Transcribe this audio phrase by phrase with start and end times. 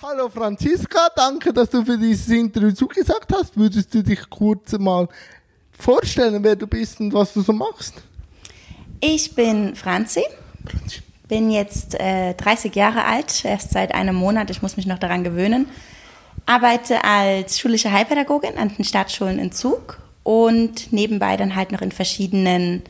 [0.00, 3.56] Hallo Franziska, danke, dass du für dieses Interview zugesagt hast.
[3.56, 5.08] Würdest du dich kurz mal
[5.72, 7.94] vorstellen, wer du bist und was du so machst?
[9.00, 10.22] Ich bin Franzi,
[11.26, 15.24] bin jetzt äh, 30 Jahre alt, erst seit einem Monat, ich muss mich noch daran
[15.24, 15.66] gewöhnen.
[16.46, 21.90] Arbeite als schulische Heilpädagogin an den Stadtschulen in Zug und nebenbei dann halt noch in
[21.90, 22.84] verschiedenen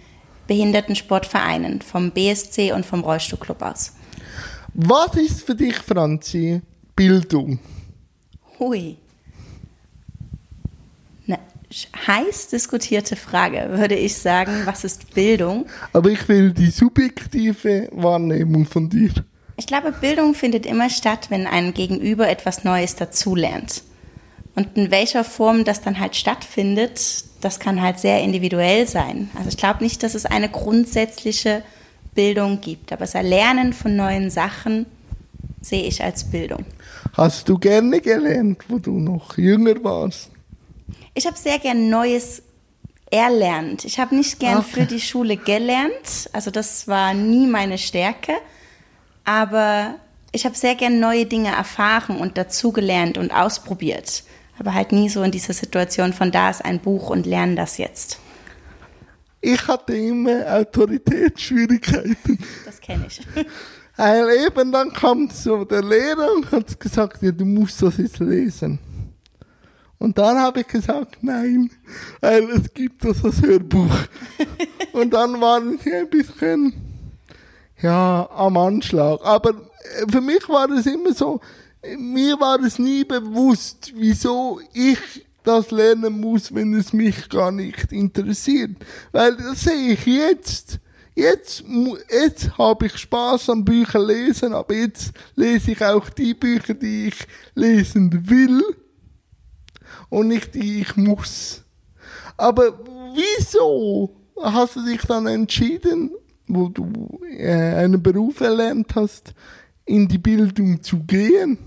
[0.47, 3.95] Behindertensportvereinen vom BSC und vom Rollstuhlclub aus.
[4.75, 6.61] Was ist für dich, Franzi,
[6.99, 7.61] Bildung?
[8.59, 8.97] Hui.
[11.29, 11.39] Eine
[12.09, 14.63] heiß diskutierte Frage, würde ich sagen.
[14.65, 15.67] Was ist Bildung?
[15.93, 19.13] Aber ich will die subjektive Wahrnehmung von dir.
[19.57, 23.85] Ich glaube, Bildung findet immer statt, wenn ein Gegenüber etwas Neues dazulernt.
[24.57, 29.31] Und in welcher Form das dann halt stattfindet, das kann halt sehr individuell sein.
[29.37, 31.63] Also ich glaube nicht, dass es eine grundsätzliche
[32.17, 34.87] Bildung gibt, aber das Erlernen von neuen Sachen
[35.61, 36.65] sehe ich als Bildung.
[37.17, 40.31] Hast du gerne gelernt, wo du noch jünger warst?
[41.15, 42.43] Ich habe sehr gern Neues
[43.11, 43.85] erlernt.
[43.85, 44.81] Ich habe nicht gern Okay.
[44.83, 48.33] für die Schule gelernt, also das war nie meine Stärke,
[49.25, 49.95] aber
[50.33, 54.25] ich habe sehr gern neue Dinge erfahren und dazugelernt und ausprobiert.
[54.59, 57.79] Aber halt nie so in dieser Situation von da ist ein Buch und lerne das
[57.79, 58.19] jetzt.
[59.41, 62.39] Ich hatte immer Autoritätsschwierigkeiten.
[62.65, 63.21] Das kenne ich.
[63.99, 68.21] Weil eben dann kam so der Lehrer und hat gesagt, ja, du musst das jetzt
[68.21, 68.79] lesen.
[69.99, 71.69] Und dann habe ich gesagt, nein,
[72.21, 73.93] weil es gibt das als Hörbuch.
[74.93, 76.73] und dann waren sie ein bisschen,
[77.83, 79.19] ja, am Anschlag.
[79.25, 81.41] Aber äh, für mich war es immer so,
[81.99, 87.91] mir war es nie bewusst, wieso ich das lernen muss, wenn es mich gar nicht
[87.91, 88.77] interessiert.
[89.11, 90.79] Weil das sehe ich jetzt.
[91.19, 91.65] Jetzt,
[92.09, 97.09] jetzt habe ich Spaß am Bücher lesen, aber jetzt lese ich auch die Bücher, die
[97.09, 97.17] ich
[97.57, 98.63] lesen will
[100.11, 101.65] und nicht die ich muss.
[102.37, 102.79] Aber
[103.17, 106.13] wieso hast du dich dann entschieden,
[106.47, 109.35] wo du äh, einen Beruf erlernt hast,
[109.87, 111.59] in die Bildung zu gehen?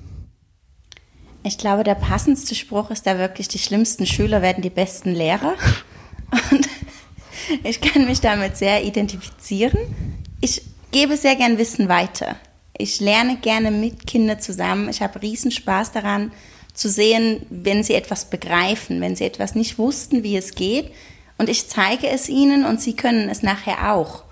[1.44, 5.56] Ich glaube, der passendste Spruch ist da wirklich, die schlimmsten Schüler werden die besten Lehrer.
[6.52, 6.70] Und
[7.63, 9.79] ich kann mich damit sehr identifizieren.
[10.41, 12.35] Ich gebe sehr gern Wissen weiter.
[12.78, 14.90] Ich lerne gerne mit Kindern zusammen.
[14.90, 16.31] Ich habe riesen Spaß daran
[16.74, 20.91] zu sehen, wenn sie etwas begreifen, wenn sie etwas nicht wussten, wie es geht.
[21.38, 24.24] Und ich zeige es ihnen und sie können es nachher auch.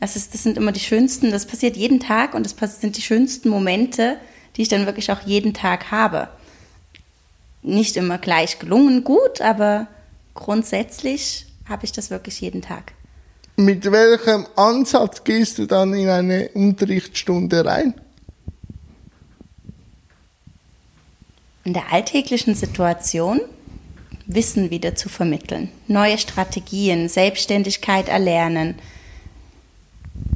[0.00, 3.02] Das, ist, das sind immer die schönsten, das passiert jeden Tag und das sind die
[3.02, 4.18] schönsten Momente,
[4.56, 6.28] die ich dann wirklich auch jeden Tag habe.
[7.62, 9.86] Nicht immer gleich gelungen gut, aber
[10.34, 12.92] grundsätzlich habe ich das wirklich jeden Tag.
[13.56, 17.94] Mit welchem Ansatz gehst du dann in eine Unterrichtsstunde rein?
[21.64, 23.40] In der alltäglichen Situation
[24.26, 28.76] Wissen wieder zu vermitteln, neue Strategien, Selbstständigkeit erlernen,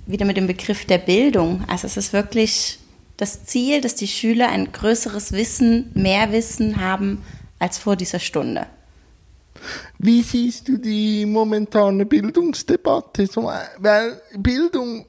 [0.06, 1.64] wieder mit dem Begriff der Bildung.
[1.68, 2.78] Also es ist wirklich
[3.16, 7.24] das Ziel, dass die Schüler ein größeres Wissen, mehr Wissen haben
[7.58, 8.66] als vor dieser Stunde.
[9.98, 13.28] Wie siehst du die momentane Bildungsdebatte?
[13.78, 15.06] Weil Bildung,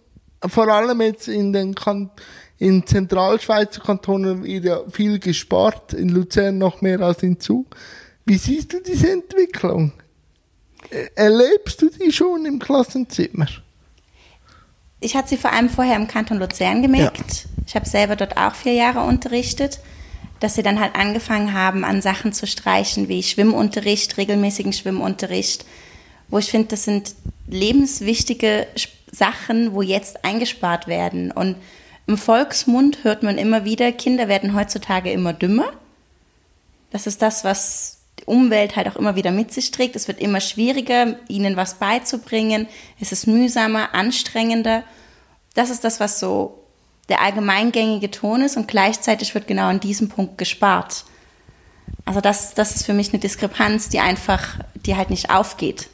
[0.47, 2.11] vor allem jetzt in den kan
[2.59, 7.75] in Zentralschweizer Kantonen wird ja viel gespart, in Luzern noch mehr als in Zug.
[8.25, 9.93] Wie siehst du diese Entwicklung?
[10.89, 13.47] Äh, Erlebst du die schon im Klassenzimmer?
[14.99, 17.47] Ich hatte sie vor allem vorher im Kanton Luzern gemerkt.
[17.65, 19.79] Ich habe selber dort auch vier Jahre unterrichtet,
[20.39, 25.65] dass sie dann halt angefangen haben, an Sachen zu streichen wie Schwimmunterricht, regelmäßigen Schwimmunterricht,
[26.29, 27.15] wo ich finde, das sind
[27.47, 28.67] lebenswichtige
[29.11, 31.31] Sachen, wo jetzt eingespart werden.
[31.31, 31.55] Und
[32.07, 35.71] im Volksmund hört man immer wieder, Kinder werden heutzutage immer dümmer.
[36.91, 39.95] Das ist das, was die Umwelt halt auch immer wieder mit sich trägt.
[39.95, 42.67] Es wird immer schwieriger, ihnen was beizubringen.
[42.99, 44.83] Es ist mühsamer, anstrengender.
[45.53, 46.58] Das ist das, was so
[47.09, 51.05] der allgemeingängige Ton ist und gleichzeitig wird genau an diesem Punkt gespart.
[52.05, 55.89] Also das, das ist für mich eine Diskrepanz, die einfach, die halt nicht aufgeht.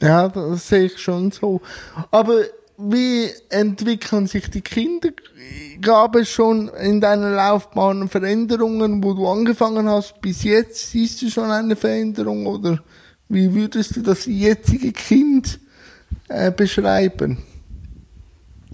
[0.00, 1.60] Ja, das sehe ich schon so.
[2.10, 2.40] Aber
[2.78, 5.10] wie entwickeln sich die Kinder?
[5.80, 10.20] Gab es schon in deiner Laufbahn Veränderungen, wo du angefangen hast?
[10.20, 12.82] Bis jetzt siehst du schon eine Veränderung oder
[13.28, 15.58] wie würdest du das jetzige Kind
[16.28, 17.38] äh, beschreiben?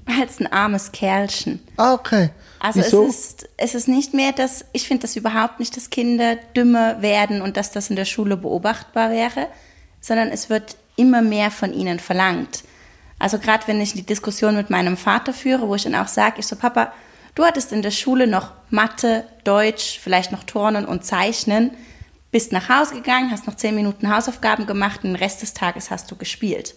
[0.06, 1.60] Als ein armes Kerlchen.
[1.76, 2.30] Ah, okay.
[2.58, 3.06] Also Wieso?
[3.06, 7.02] es ist, es ist nicht mehr, dass ich finde das überhaupt nicht, dass Kinder dümmer
[7.02, 9.48] werden und dass das in der Schule beobachtbar wäre,
[10.00, 12.62] sondern es wird immer mehr von ihnen verlangt.
[13.18, 16.40] Also gerade wenn ich die Diskussion mit meinem Vater führe, wo ich dann auch sage,
[16.40, 16.92] ich so, Papa,
[17.34, 21.70] Du hattest in der Schule noch Mathe, Deutsch, vielleicht noch Turnen und Zeichnen,
[22.30, 25.90] bist nach Hause gegangen, hast noch zehn Minuten Hausaufgaben gemacht und den Rest des Tages
[25.90, 26.74] hast du gespielt.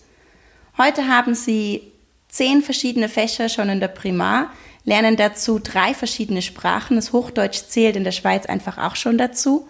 [0.77, 1.91] Heute haben sie
[2.35, 4.51] zehn verschiedene Fächer schon in der Primar,
[4.83, 6.97] lernen dazu drei verschiedene Sprachen.
[6.97, 9.69] Das Hochdeutsch zählt in der Schweiz einfach auch schon dazu.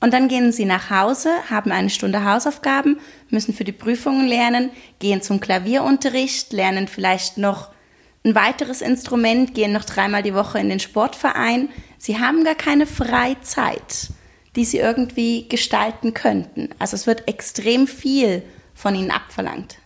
[0.00, 4.70] Und dann gehen sie nach Hause, haben eine Stunde Hausaufgaben, müssen für die Prüfungen lernen,
[5.00, 7.70] gehen zum Klavierunterricht, lernen vielleicht noch
[8.24, 11.68] ein weiteres Instrument, gehen noch dreimal die Woche in den Sportverein.
[11.98, 14.08] Sie haben gar keine Freizeit,
[14.56, 16.70] die sie irgendwie gestalten könnten.
[16.78, 18.42] Also es wird extrem viel
[18.74, 19.76] von ihnen abverlangt.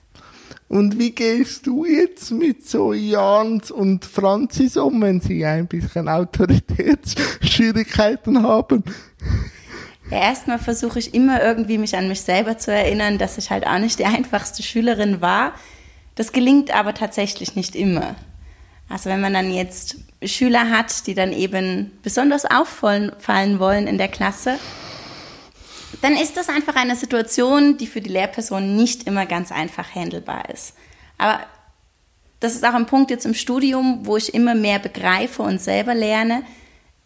[0.70, 6.08] Und wie gehst du jetzt mit so Jans und Franzis um, wenn sie ein bisschen
[6.08, 8.84] Autoritätsschwierigkeiten haben?
[10.12, 13.66] Ja, erstmal versuche ich immer irgendwie mich an mich selber zu erinnern, dass ich halt
[13.66, 15.54] auch nicht die einfachste Schülerin war.
[16.14, 18.14] Das gelingt aber tatsächlich nicht immer.
[18.88, 24.06] Also wenn man dann jetzt Schüler hat, die dann eben besonders auffallen wollen in der
[24.06, 24.56] Klasse,
[26.02, 30.48] dann ist das einfach eine Situation, die für die Lehrperson nicht immer ganz einfach handelbar
[30.50, 30.74] ist.
[31.18, 31.40] Aber
[32.40, 35.94] das ist auch ein Punkt jetzt im Studium, wo ich immer mehr begreife und selber
[35.94, 36.42] lerne,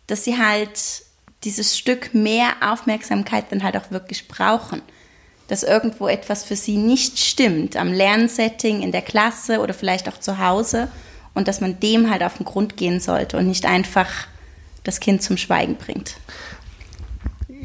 [0.07, 1.03] dass sie halt
[1.43, 4.83] dieses Stück mehr Aufmerksamkeit dann halt auch wirklich brauchen.
[5.49, 10.19] Dass irgendwo etwas für sie nicht stimmt, am Lernsetting, in der Klasse oder vielleicht auch
[10.19, 10.89] zu Hause
[11.35, 14.09] und dass man dem halt auf den Grund gehen sollte und nicht einfach
[14.85, 16.15] das Kind zum Schweigen bringt.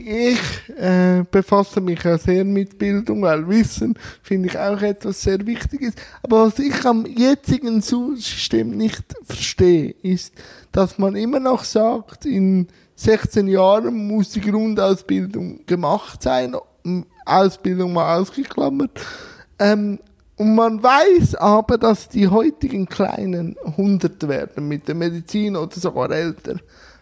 [0.05, 5.45] Ich äh, befasse mich auch sehr mit Bildung, weil Wissen finde ich auch etwas sehr
[5.45, 5.93] Wichtiges.
[6.23, 10.33] Aber was ich am jetzigen System nicht verstehe, ist,
[10.71, 16.55] dass man immer noch sagt, in 16 Jahren muss die Grundausbildung gemacht sein,
[17.25, 18.91] Ausbildung mal ausgeklammert.
[19.59, 19.99] Ähm,
[20.35, 26.09] und man weiß aber, dass die heutigen Kleinen 100 werden mit der Medizin oder sogar
[26.11, 26.55] älter.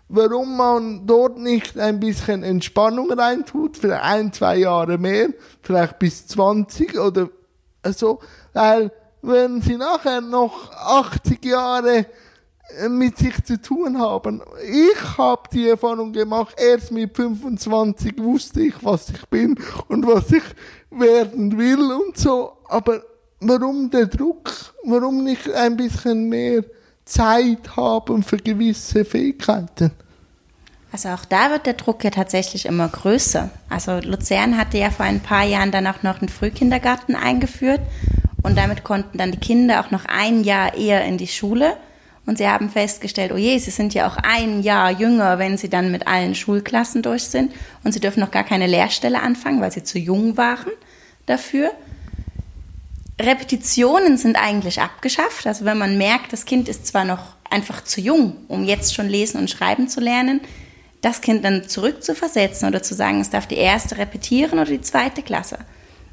[0.10, 5.30] Warum man dort nicht ein bisschen Entspannung reintut, vielleicht ein, zwei Jahre mehr,
[5.62, 7.30] vielleicht bis 20 oder
[7.84, 8.20] so,
[8.54, 12.06] weil wenn sie nachher noch 80 Jahre
[12.90, 14.42] mit sich zu tun haben.
[14.70, 19.58] Ich habe die Erfahrung gemacht, erst mit 25 wusste ich, was ich bin
[19.88, 20.44] und was ich
[20.92, 22.54] werden will und so.
[22.68, 23.02] Aber
[23.40, 24.52] warum der Druck?
[24.84, 26.64] Warum nicht ein bisschen mehr
[27.08, 29.92] Zeit haben für gewisse Fähigkeiten?
[30.92, 33.50] Also auch da wird der Druck ja tatsächlich immer größer.
[33.70, 37.82] Also Luzern hatte ja vor ein paar Jahren dann auch noch einen Frühkindergarten eingeführt
[38.44, 41.76] und damit konnten dann die Kinder auch noch ein Jahr eher in die Schule.
[42.26, 45.70] Und sie haben festgestellt, oh je, sie sind ja auch ein Jahr jünger, wenn sie
[45.70, 47.54] dann mit allen Schulklassen durch sind.
[47.86, 50.72] Und sie dürfen noch gar keine Lehrstelle anfangen, weil sie zu jung waren
[51.26, 51.72] dafür.
[53.20, 55.48] Repetitionen sind eigentlich abgeschafft.
[55.48, 59.08] Also wenn man merkt, das Kind ist zwar noch einfach zu jung, um jetzt schon
[59.08, 60.42] lesen und schreiben zu lernen,
[61.02, 65.22] das Kind dann zurückzuversetzen oder zu sagen, es darf die erste repetieren oder die zweite
[65.22, 65.60] Klasse.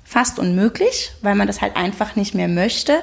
[0.05, 3.03] Fast unmöglich, weil man das halt einfach nicht mehr möchte.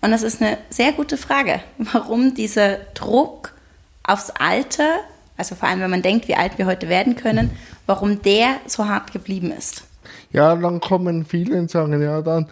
[0.00, 3.54] Und das ist eine sehr gute Frage, warum dieser Druck
[4.02, 5.00] aufs Alter,
[5.36, 7.50] also vor allem wenn man denkt, wie alt wir heute werden können,
[7.86, 9.84] warum der so hart geblieben ist.
[10.32, 12.46] Ja, dann kommen viele und sagen, ja, dann,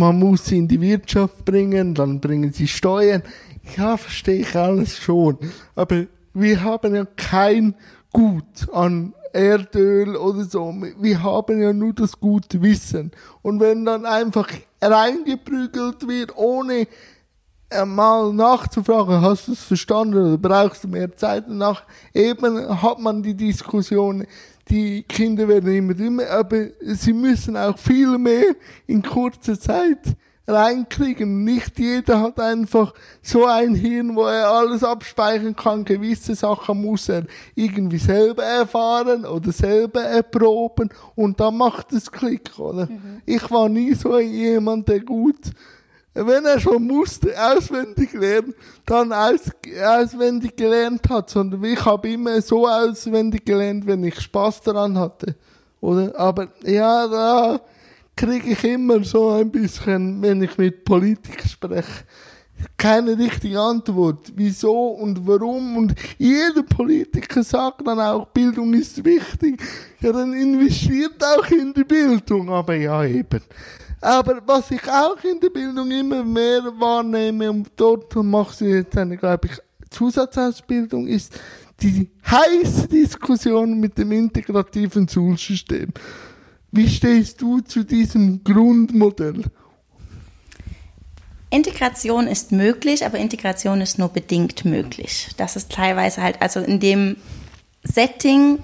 [0.00, 3.22] man muss sie in die Wirtschaft bringen, dann bringen sie Steuern.
[3.76, 5.38] Ja, verstehe ich alles schon.
[5.74, 7.74] Aber wir haben ja kein
[8.12, 10.74] Gut an Erdöl oder so.
[10.98, 13.12] Wir haben ja nur das gute Wissen.
[13.42, 14.48] Und wenn dann einfach
[14.82, 16.88] reingeprügelt wird, ohne
[17.84, 23.22] mal nachzufragen, hast du es verstanden oder brauchst du mehr Zeit danach, eben hat man
[23.22, 24.26] die Diskussion,
[24.70, 28.54] die Kinder werden immer dümmer, aber sie müssen auch viel mehr
[28.86, 31.44] in kurzer Zeit reinkriegen.
[31.44, 35.84] Nicht jeder hat einfach so ein Hirn, wo er alles abspeichern kann.
[35.84, 37.24] Gewisse Sachen muss er
[37.54, 42.86] irgendwie selber erfahren oder selber erproben und dann macht es Klick, oder?
[42.86, 43.22] Mhm.
[43.26, 45.52] Ich war nie so jemand, der gut,
[46.14, 48.54] wenn er schon musste, auswendig lernen,
[48.86, 49.50] dann aus,
[49.84, 55.36] auswendig gelernt hat, sondern ich habe immer so auswendig gelernt, wenn ich Spaß daran hatte,
[55.80, 56.18] oder?
[56.18, 57.60] Aber ja, da,
[58.20, 62.04] kriege ich immer so ein bisschen, wenn ich mit Politikern spreche,
[62.76, 64.30] keine richtige Antwort.
[64.36, 65.78] Wieso und warum?
[65.78, 69.62] Und jeder Politiker sagt dann auch, Bildung ist wichtig.
[70.00, 72.50] Ja, dann investiert auch in die Bildung.
[72.50, 73.40] Aber ja, eben.
[74.00, 78.96] Aber was ich auch in der Bildung immer mehr wahrnehme, und dort mache ich jetzt
[78.96, 79.58] eine, glaube ich,
[79.90, 81.38] Zusatzausbildung, ist
[81.82, 85.88] die heiße Diskussion mit dem integrativen Schulsystem.
[86.72, 89.44] Wie stehst du zu diesem Grundmodell?
[91.50, 95.28] Integration ist möglich, aber Integration ist nur bedingt möglich.
[95.36, 97.16] Das ist teilweise halt, also in dem
[97.82, 98.62] Setting,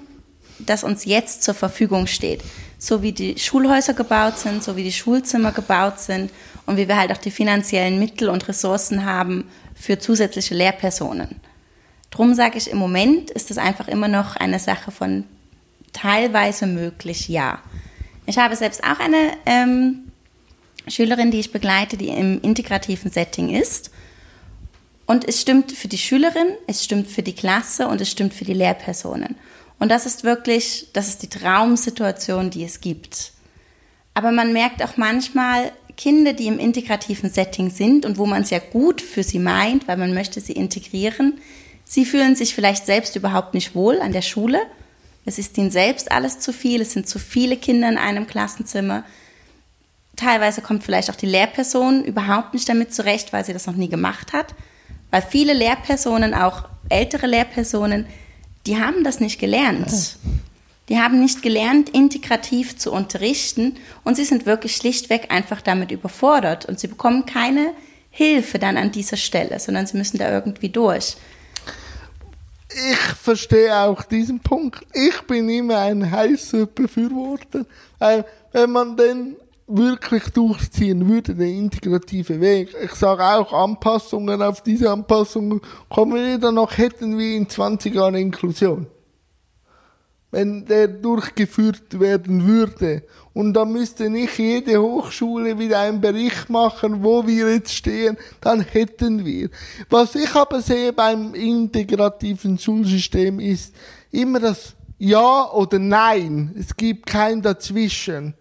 [0.61, 2.45] das uns jetzt zur Verfügung steht,
[2.79, 6.31] so wie die Schulhäuser gebaut sind, so wie die Schulzimmer gebaut sind
[6.67, 11.41] und wie wir halt auch die finanziellen Mittel und Ressourcen haben für zusätzliche Lehrpersonen.
[12.11, 15.25] Drum sage ich, im Moment ist es einfach immer noch eine Sache von
[15.93, 17.59] teilweise möglich, ja.
[18.27, 20.11] Ich habe selbst auch eine ähm,
[20.89, 23.91] Schülerin, die ich begleite, die im integrativen Setting ist.
[25.07, 28.45] Und es stimmt für die Schülerin, es stimmt für die Klasse und es stimmt für
[28.45, 29.37] die Lehrpersonen.
[29.79, 33.33] Und das ist wirklich, das ist die Traumsituation, die es gibt.
[34.15, 38.51] Aber man merkt auch manchmal, Kinder, die im integrativen Setting sind und wo man es
[38.51, 41.41] ja gut für sie meint, weil man möchte sie integrieren,
[41.85, 44.61] sie fühlen sich vielleicht selbst überhaupt nicht wohl an der Schule.
[45.25, 49.05] Es ist ihnen selbst alles zu viel, es sind zu viele Kinder in einem Klassenzimmer.
[50.17, 53.89] Teilweise kommt vielleicht auch die Lehrperson überhaupt nicht damit zurecht, weil sie das noch nie
[53.89, 54.55] gemacht hat.
[55.11, 58.07] Weil viele Lehrpersonen, auch ältere Lehrpersonen,
[58.67, 60.19] die haben das nicht gelernt.
[60.89, 66.67] Die haben nicht gelernt, integrativ zu unterrichten und sie sind wirklich schlichtweg einfach damit überfordert
[66.67, 67.73] und sie bekommen keine
[68.11, 71.17] Hilfe dann an dieser Stelle, sondern sie müssen da irgendwie durch.
[72.69, 74.87] Ich verstehe auch diesen Punkt.
[74.93, 77.67] Ich bin immer ein heißer Befürworter,
[77.99, 82.75] weil wenn man den wirklich durchziehen würde, der integrative Weg.
[82.85, 87.95] Ich sage auch Anpassungen auf diese Anpassungen kommen wir dann noch, hätten wir in 20
[87.95, 88.87] Jahren Inklusion.
[90.31, 93.05] Wenn der durchgeführt werden würde.
[93.33, 98.61] Und dann müsste nicht jede Hochschule wieder einen Bericht machen, wo wir jetzt stehen, dann
[98.61, 99.51] hätten wir.
[99.91, 103.75] Was ich aber sehe beim integrativen Schulsystem ist
[104.11, 106.55] immer das Ja oder Nein.
[106.59, 108.35] Es gibt kein Dazwischen.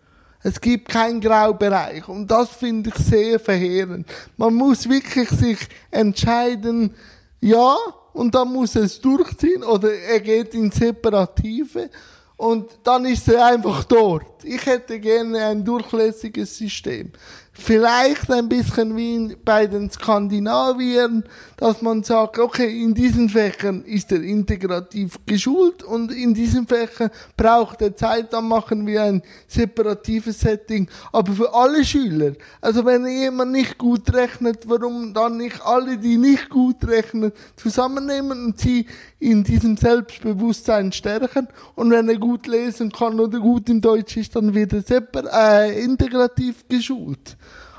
[0.48, 2.08] Es gibt keinen Graubereich.
[2.08, 4.08] Und das finde ich sehr verheerend.
[4.38, 5.58] Man muss wirklich sich
[5.90, 6.94] entscheiden,
[7.42, 7.75] ja,
[8.14, 11.90] und dann muss es durchziehen, oder er geht in Separative,
[12.38, 14.35] und dann ist er einfach dort.
[14.46, 17.12] Ich hätte gerne ein durchlässiges System
[17.58, 21.24] vielleicht ein bisschen wie bei den Skandinaviern,
[21.58, 27.10] dass man sagt, okay, in diesen Fächern ist er integrativ geschult und in diesen Fächern
[27.38, 32.34] braucht er Zeit, dann machen wir ein separatives Setting, aber für alle Schüler.
[32.60, 38.48] Also wenn jemand nicht gut rechnet, warum dann nicht alle, die nicht gut rechnen, zusammennehmen
[38.48, 38.86] und sie
[39.20, 44.35] in diesem Selbstbewusstsein stärken und wenn er gut lesen kann oder gut in Deutsch ist,
[44.36, 47.38] dann wird er separ äh, integrativ geschult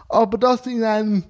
[0.08, 1.24] aber das in einem,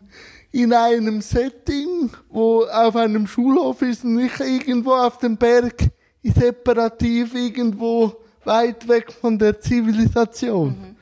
[0.52, 5.90] in einem Setting, wo auf einem Schulhof ist, nicht irgendwo auf dem Berg,
[6.23, 10.68] separativ irgendwo weit weg von der Zivilisation.
[10.68, 10.97] Mhm.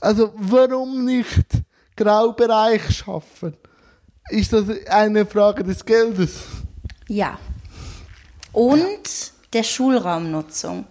[0.00, 1.46] Also warum nicht
[1.96, 3.56] Graubereich schaffen?
[4.30, 6.40] Ist das eine Frage des Geldes?
[7.08, 7.38] Ja.
[8.52, 10.86] Und der Schulraumnutzung.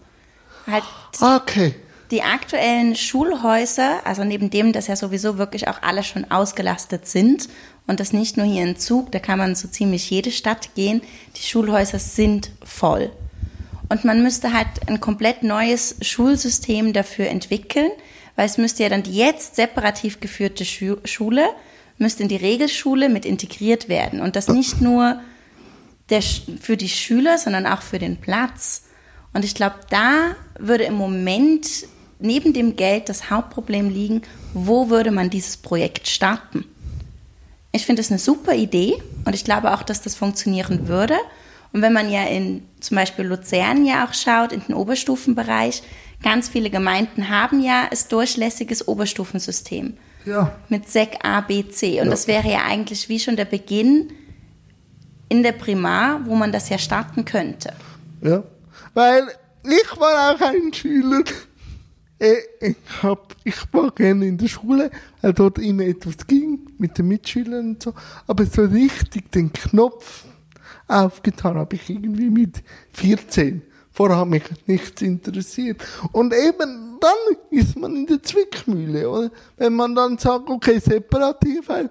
[0.65, 0.83] Halt
[1.19, 1.75] okay
[2.13, 7.49] die aktuellen Schulhäuser, also neben dem, dass ja sowieso wirklich auch alle schon ausgelastet sind
[7.87, 11.01] und das nicht nur hier in Zug, da kann man so ziemlich jede Stadt gehen,
[11.35, 13.11] die Schulhäuser sind voll.
[13.89, 17.89] Und man müsste halt ein komplett neues Schulsystem dafür entwickeln,
[18.35, 21.49] weil es müsste ja dann die jetzt separativ geführte Schule,
[21.97, 24.21] müsste in die Regelschule mit integriert werden.
[24.21, 25.19] Und das nicht nur
[26.11, 28.83] der, für die Schüler, sondern auch für den Platz.
[29.33, 31.87] Und ich glaube, da würde im Moment
[32.19, 34.21] neben dem Geld das Hauptproblem liegen,
[34.53, 36.65] wo würde man dieses Projekt starten?
[37.71, 41.15] Ich finde es eine super Idee und ich glaube auch, dass das funktionieren würde.
[41.71, 45.81] Und wenn man ja in zum Beispiel Luzern ja auch schaut, in den Oberstufenbereich,
[46.21, 49.97] ganz viele Gemeinden haben ja ein durchlässiges Oberstufensystem.
[50.25, 50.55] Ja.
[50.69, 51.99] Mit SEC A, B, C.
[51.99, 52.11] Und ja.
[52.11, 54.11] das wäre ja eigentlich wie schon der Beginn
[55.29, 57.73] in der Primar, wo man das ja starten könnte.
[58.21, 58.43] Ja.
[58.93, 59.27] Weil
[59.63, 61.23] ich war auch ein Schüler,
[62.59, 67.07] ich, hab, ich war gerne in der Schule, weil dort immer etwas ging mit den
[67.07, 67.93] Mitschülern und so.
[68.27, 70.25] Aber so richtig den Knopf
[70.87, 72.63] aufgetan habe ich irgendwie mit
[72.93, 73.61] 14.
[73.91, 75.83] Vorher hat mich nichts interessiert.
[76.11, 79.31] Und eben dann ist man in der Zwickmühle, oder?
[79.57, 81.89] Wenn man dann sagt, okay, separativ, weil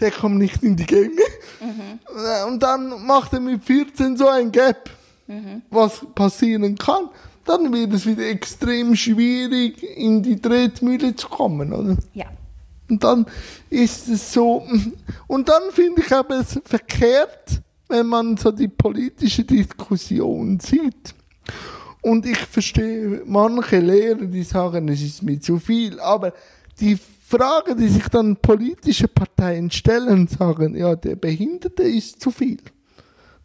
[0.00, 1.22] der kommt nicht in die Gänge.
[1.60, 2.48] Mhm.
[2.48, 4.90] Und dann macht er mit 14 so ein Gap,
[5.26, 5.62] mhm.
[5.70, 7.10] was passieren kann
[7.44, 11.96] dann wird es wieder extrem schwierig, in die Tretmühle zu kommen, oder?
[12.12, 12.26] Ja.
[12.88, 13.26] Und dann
[13.70, 14.66] ist es so,
[15.26, 21.14] und dann finde ich aber es verkehrt, wenn man so die politische Diskussion sieht.
[22.02, 26.34] Und ich verstehe manche Lehrer, die sagen, es ist mir zu viel, aber
[26.78, 32.60] die Frage, die sich dann politische Parteien stellen, sagen, ja, der Behinderte ist zu viel.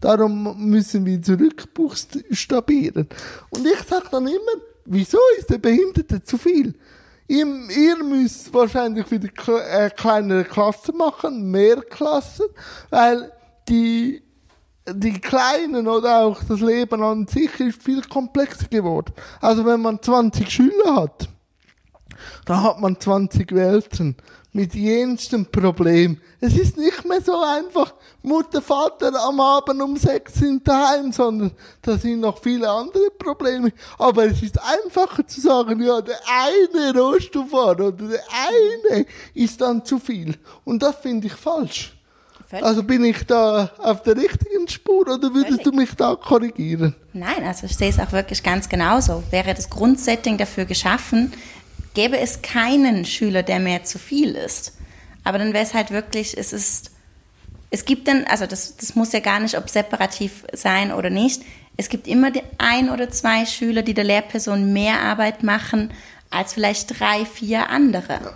[0.01, 3.08] Darum müssen wir zurückbuchstabieren.
[3.50, 6.74] Und ich sage dann immer, wieso ist der Behinderte zu viel?
[7.27, 9.29] Ihr, ihr müsst wahrscheinlich wieder
[9.70, 12.48] äh, kleinere Klassen machen, mehr Klassen,
[12.89, 13.32] weil
[13.68, 14.24] die,
[14.91, 19.13] die Kleinen oder auch das Leben an sich ist viel komplexer geworden.
[19.41, 21.29] Also wenn man 20 Schüler hat,
[22.46, 24.15] da hat man 20 Welten
[24.51, 26.18] mit jenstem Problem.
[26.41, 31.51] Es ist nicht mehr so einfach, Mutter, Vater am Abend um sechs sind daheim, sondern
[31.82, 33.72] da sind noch viele andere Probleme.
[33.98, 38.24] Aber es ist einfacher zu sagen, ja, der eine Rohstofffahrer oder der
[38.91, 40.36] eine ist dann zu viel.
[40.65, 41.96] Und das finde ich falsch.
[42.50, 42.65] Völlig.
[42.65, 45.63] Also bin ich da auf der richtigen Spur oder würdest Völlig.
[45.63, 46.96] du mich da korrigieren?
[47.13, 49.22] Nein, also ich sehe es auch wirklich ganz genauso.
[49.29, 51.32] Wäre das Grundsetting dafür geschaffen,
[52.00, 54.77] gäbe es keinen Schüler, der mehr zu viel ist.
[55.25, 56.91] Aber dann wäre es halt wirklich, es ist,
[57.72, 61.41] es gibt dann, also das, das muss ja gar nicht, ob separativ sein oder nicht.
[61.75, 65.91] Es gibt immer ein oder zwei Schüler, die der Lehrperson mehr Arbeit machen
[66.29, 68.34] als vielleicht drei, vier andere.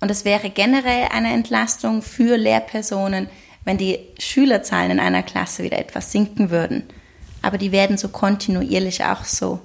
[0.00, 3.28] Und es wäre generell eine Entlastung für Lehrpersonen,
[3.64, 6.82] wenn die Schülerzahlen in einer Klasse wieder etwas sinken würden.
[7.40, 9.60] Aber die werden so kontinuierlich auch so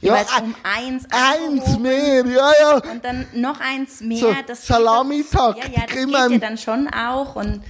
[0.00, 1.06] jeweils ja, um eins.
[1.10, 2.74] Eins mehr, ja, ja.
[2.90, 4.18] Und dann noch eins mehr.
[4.18, 5.56] So, das Salamitag.
[5.58, 7.36] Ja, ja, das geht ja dann schon auch.
[7.36, 7.62] Und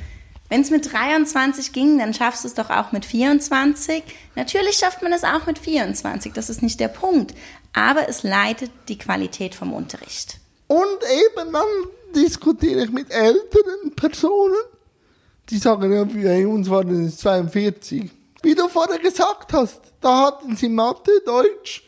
[0.49, 4.03] wenn es mit 23 ging, dann schaffst du es doch auch mit 24.
[4.37, 7.35] Natürlich schafft man es auch mit 24, das ist nicht der Punkt.
[7.73, 10.39] Aber es leidet die Qualität vom Unterricht.
[10.69, 11.67] Und eben dann
[12.15, 14.57] diskutiere ich mit älteren Personen,
[15.51, 18.11] die sagen, ja, bei uns waren es 42.
[18.43, 21.86] Wie du vorher gesagt hast, da hatten sie Mathe, Deutsch,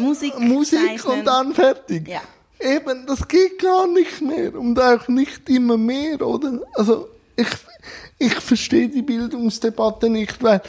[0.00, 2.08] Musik, Musik und dann fertig.
[2.08, 2.20] Ja.
[2.60, 6.60] Eben, das geht gar nicht mehr und auch nicht immer mehr, oder?
[6.74, 7.48] Also ich,
[8.18, 10.60] ich verstehe die Bildungsdebatte nicht, weil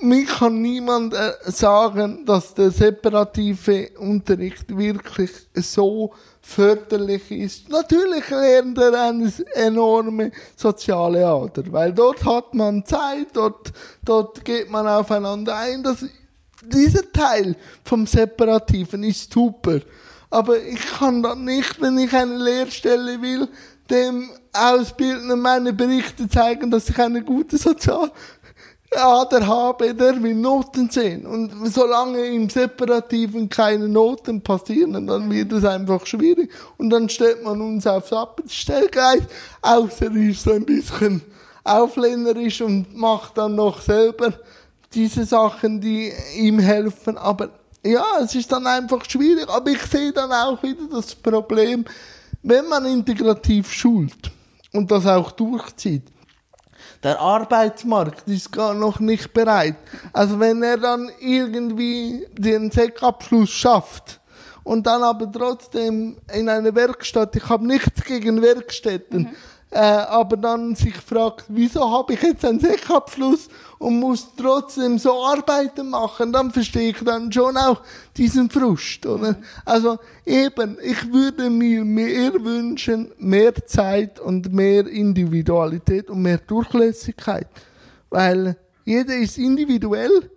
[0.00, 7.68] mir kann niemand äh, sagen, dass der separative Unterricht wirklich so förderlich ist.
[7.68, 13.72] Natürlich lernt er eine enorme soziale Ader, weil dort hat man Zeit, dort,
[14.04, 15.82] dort geht man aufeinander ein.
[15.82, 16.04] Das
[16.68, 19.80] dieser Teil vom Separativen ist super.
[20.30, 23.48] Aber ich kann dann nicht, wenn ich eine Lehrstelle will,
[23.90, 31.26] dem Ausbildner meine Berichte zeigen, dass ich eine gute Sozialader habe, der will Noten sehen.
[31.26, 36.50] Und solange im Separativen keine Noten passieren, dann wird es einfach schwierig.
[36.76, 39.22] Und dann stellt man uns aufs Abstellgleis,
[39.62, 41.22] außer er ist so ein bisschen
[41.62, 44.32] auflehnerisch und macht dann noch selber
[44.96, 47.18] diese Sachen, die ihm helfen.
[47.18, 47.50] Aber
[47.84, 49.48] ja, es ist dann einfach schwierig.
[49.48, 51.84] Aber ich sehe dann auch wieder das Problem,
[52.42, 54.32] wenn man integrativ schult
[54.72, 56.04] und das auch durchzieht.
[57.02, 59.76] Der Arbeitsmarkt ist gar noch nicht bereit.
[60.12, 64.20] Also wenn er dann irgendwie den Sekabschluss schafft
[64.64, 69.36] und dann aber trotzdem in eine Werkstatt, ich habe nichts gegen Werkstätten, mhm
[69.70, 75.24] äh, aber dann sich fragt, wieso habe ich jetzt einen Sekabschluss und muss trotzdem so
[75.24, 77.82] Arbeiten machen, dann verstehe ich dann schon auch
[78.16, 79.36] diesen Frust, oder?
[79.64, 87.48] Also eben, ich würde mir mehr wünschen, mehr Zeit und mehr Individualität und mehr Durchlässigkeit,
[88.08, 90.30] weil jeder ist individuell,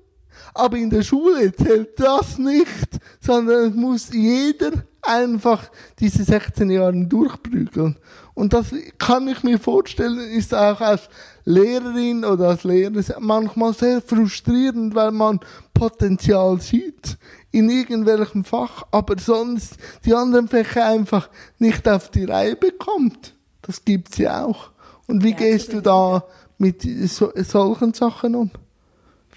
[0.54, 4.71] aber in der Schule zählt das nicht, sondern es muss jeder
[5.10, 5.69] einfach
[6.00, 7.98] diese 16 Jahre durchprügeln.
[8.34, 8.67] Und das
[8.98, 11.10] kann ich mir vorstellen, ist auch als
[11.43, 15.39] Lehrerin oder als Lehrer manchmal sehr frustrierend, weil man
[15.74, 17.17] Potenzial sieht
[17.52, 23.34] in irgendwelchem Fach, aber sonst die anderen Fächer einfach nicht auf die Reihe bekommt.
[23.62, 24.72] Das gibt's ja auch.
[25.08, 26.24] Und wie ja, gehst du da
[26.58, 28.52] mit so, solchen Sachen um?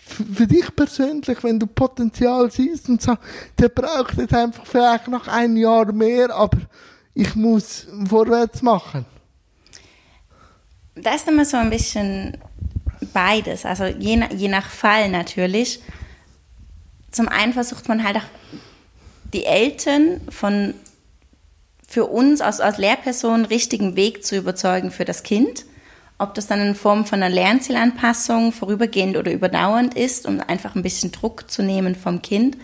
[0.05, 3.25] Für dich persönlich, wenn du Potenzial siehst und sagst,
[3.59, 6.59] der braucht jetzt einfach vielleicht noch ein Jahr mehr, aber
[7.15, 9.07] ich muss vorwärts machen?
[10.95, 12.37] Da ist immer so ein bisschen
[13.13, 15.81] beides, also je, je nach Fall natürlich.
[17.11, 18.29] Zum einen versucht man halt auch
[19.33, 20.75] die Eltern von
[21.87, 25.67] für uns als, als Lehrperson richtigen Weg zu überzeugen für das Kind.
[26.23, 30.83] Ob das dann in Form von einer Lernzielanpassung vorübergehend oder überdauernd ist, um einfach ein
[30.83, 32.57] bisschen Druck zu nehmen vom Kind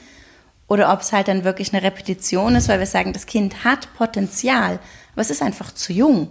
[0.69, 3.93] oder ob es halt dann wirklich eine Repetition ist, weil wir sagen, das Kind hat
[3.95, 4.79] Potenzial,
[5.13, 6.29] aber es ist einfach zu jung.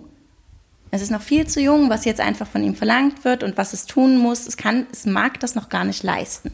[0.90, 3.74] Es ist noch viel zu jung, was jetzt einfach von ihm verlangt wird und was
[3.74, 4.48] es tun muss.
[4.48, 6.54] Es kann, es mag das noch gar nicht leisten.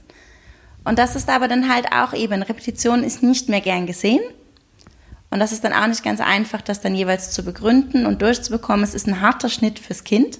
[0.84, 4.24] Und das ist aber dann halt auch eben, Repetition ist nicht mehr gern gesehen.
[5.30, 8.84] Und das ist dann auch nicht ganz einfach, das dann jeweils zu begründen und durchzubekommen.
[8.84, 10.40] Es ist ein harter Schnitt fürs Kind.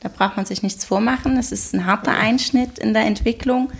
[0.00, 1.36] Da braucht man sich nichts vormachen.
[1.36, 3.72] Es ist ein harter Einschnitt in der Entwicklung,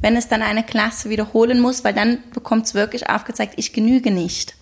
[0.00, 4.10] wenn es dann eine Klasse wiederholen muss, weil dann bekommt es wirklich aufgezeigt, ich genüge
[4.10, 4.56] nicht.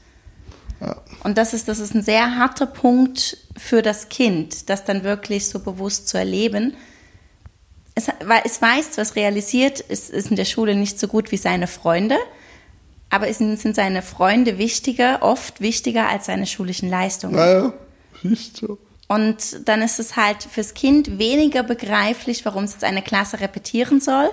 [0.80, 0.96] Ja.
[1.24, 5.48] Und das ist, das ist ein sehr harter Punkt für das Kind, das dann wirklich
[5.48, 6.74] so bewusst zu erleben.
[7.94, 8.08] Es,
[8.44, 12.16] es weiß, was realisiert, es ist in der Schule nicht so gut wie seine Freunde,
[13.10, 17.34] aber es sind, seine Freunde wichtiger, oft wichtiger als seine schulischen Leistungen.
[17.34, 17.72] Naja,
[18.22, 18.78] ist so.
[19.10, 24.00] Und dann ist es halt fürs Kind weniger begreiflich, warum es jetzt eine Klasse repetieren
[24.00, 24.30] soll,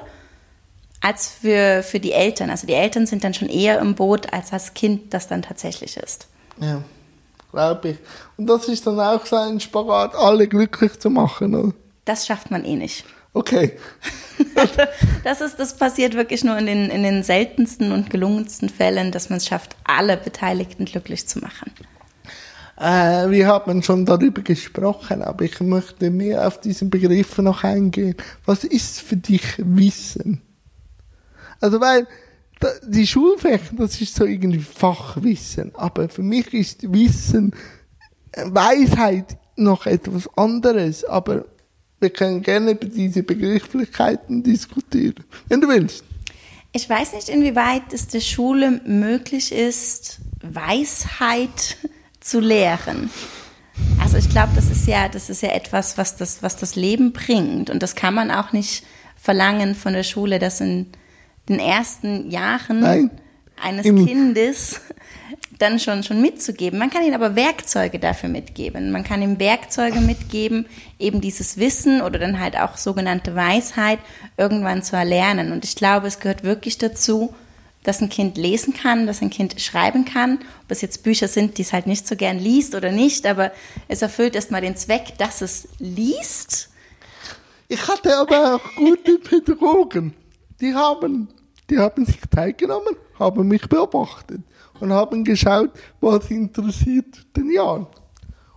[1.01, 2.51] als für, für die Eltern.
[2.51, 5.97] Also die Eltern sind dann schon eher im Boot, als das Kind das dann tatsächlich
[5.97, 6.27] ist.
[6.61, 6.83] Ja,
[7.51, 7.97] glaube ich.
[8.37, 11.73] Und das ist dann auch so ein Spagat, alle glücklich zu machen, oder?
[12.05, 13.03] Das schafft man eh nicht.
[13.33, 13.79] Okay.
[15.23, 19.31] das, ist, das passiert wirklich nur in den, in den seltensten und gelungensten Fällen, dass
[19.31, 21.71] man es schafft, alle Beteiligten glücklich zu machen.
[22.79, 28.15] Äh, wir haben schon darüber gesprochen, aber ich möchte mehr auf diesen Begriff noch eingehen.
[28.45, 30.41] Was ist für dich Wissen?
[31.59, 32.07] Also, weil
[32.87, 37.53] die Schulfächer, das ist so irgendwie Fachwissen, aber für mich ist Wissen,
[38.31, 41.45] äh, Weisheit noch etwas anderes, aber
[41.99, 46.03] wir können gerne über diese Begrifflichkeiten diskutieren, wenn du willst.
[46.73, 51.77] Ich weiß nicht, inwieweit es der Schule möglich ist, Weisheit
[52.27, 53.09] zu lehren.
[54.01, 57.13] Also ich glaube, das ist ja, das ist ja etwas, was das, was das Leben
[57.13, 57.69] bringt.
[57.69, 58.83] Und das kann man auch nicht
[59.15, 60.87] verlangen von der Schule, dass in
[61.47, 63.11] den ersten Jahren Nein.
[63.61, 64.81] eines Im Kindes
[65.59, 66.77] dann schon, schon mitzugeben.
[66.77, 68.91] Man kann ihnen aber Werkzeuge dafür mitgeben.
[68.91, 70.67] Man kann ihm Werkzeuge mitgeben,
[70.99, 73.99] eben dieses Wissen oder dann halt auch sogenannte Weisheit
[74.37, 75.51] irgendwann zu erlernen.
[75.51, 77.33] Und ich glaube, es gehört wirklich dazu,
[77.83, 80.39] dass ein Kind lesen kann, dass ein Kind schreiben kann.
[80.63, 83.51] Ob es jetzt Bücher sind, die es halt nicht so gern liest oder nicht, aber
[83.87, 86.69] es erfüllt erstmal den Zweck, dass es liest.
[87.67, 90.13] Ich hatte aber auch gute Pädagogen.
[90.59, 91.29] Die haben,
[91.69, 94.41] die haben sich teilgenommen, haben mich beobachtet
[94.79, 97.87] und haben geschaut, was interessiert den Jan.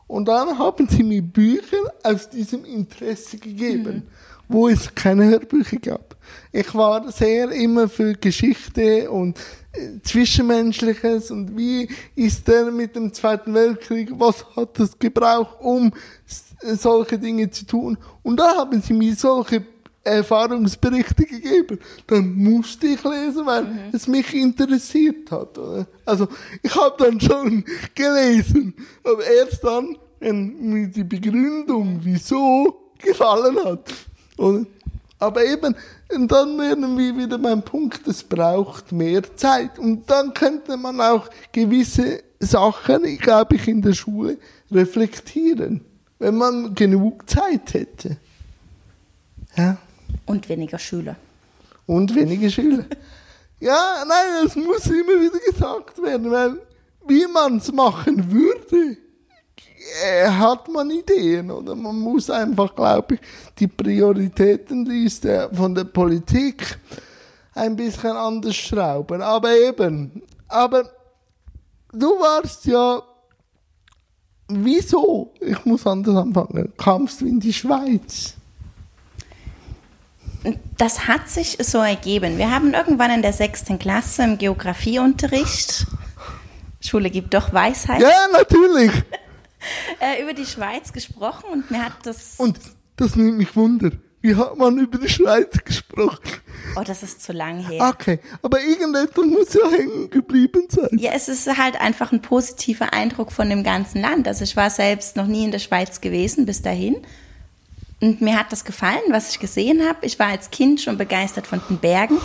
[0.07, 3.95] Und dann haben sie mir Bücher aus diesem Interesse gegeben.
[3.95, 6.17] Mhm wo es keine Hörbücher gab.
[6.53, 9.39] Ich war sehr immer für Geschichte und
[9.73, 15.93] äh, Zwischenmenschliches und wie ist der mit dem Zweiten Weltkrieg, was hat das gebraucht, um
[16.63, 17.97] solche Dinge zu tun.
[18.23, 19.65] Und da haben sie mir solche
[20.03, 21.79] Erfahrungsberichte gegeben.
[22.07, 23.79] Dann musste ich lesen, weil mhm.
[23.93, 25.57] es mich interessiert hat.
[25.59, 25.87] Oder?
[26.05, 26.27] Also
[26.63, 33.93] ich habe dann schon gelesen, aber erst dann, wenn mir die Begründung, wieso, gefallen hat.
[34.41, 34.65] Oder?
[35.19, 35.77] Aber eben,
[36.13, 36.57] und dann
[36.97, 39.79] wir wieder beim Punkt, es braucht mehr Zeit.
[39.79, 44.39] Und dann könnte man auch gewisse Sachen, glaube ich, in der Schule
[44.71, 45.85] reflektieren,
[46.19, 48.17] wenn man genug Zeit hätte.
[49.57, 49.77] Ja.
[50.25, 51.17] Und weniger Schüler.
[51.87, 52.85] Und weniger Schüler.
[53.61, 56.57] ja, nein, es muss immer wieder gesagt werden, weil
[57.07, 58.97] wie man es machen würde,
[60.05, 63.21] äh, hat man Ideen oder man muss einfach, glaube ich,
[63.59, 66.79] die Prioritätenliste von der Politik
[67.55, 69.23] ein bisschen anders schrauben.
[69.23, 70.91] Aber eben, aber
[71.93, 73.03] du warst ja,
[74.49, 78.35] wieso, ich muss anders anfangen, kamst du in die Schweiz?
[80.79, 82.39] Das hat sich so ergeben.
[82.39, 85.87] Wir haben irgendwann in der sechsten Klasse im Geografieunterricht,
[86.81, 88.01] Schule gibt doch Weisheit.
[88.01, 88.91] Ja, natürlich.
[90.01, 92.35] Äh, über die Schweiz gesprochen und mir hat das.
[92.39, 92.59] Und
[92.97, 93.93] das nimmt mich Wunder.
[94.23, 96.21] Wie hat man über die Schweiz gesprochen?
[96.77, 97.89] Oh, das ist zu lang her.
[97.89, 100.91] Okay, aber irgendetwas muss ja hängen geblieben sein.
[100.93, 104.29] Ja, es ist halt einfach ein positiver Eindruck von dem ganzen Land.
[104.29, 106.97] Also ich war selbst noch nie in der Schweiz gewesen bis dahin.
[108.01, 110.05] Und mir hat das gefallen, was ich gesehen habe.
[110.05, 112.19] Ich war als Kind schon begeistert von den Bergen.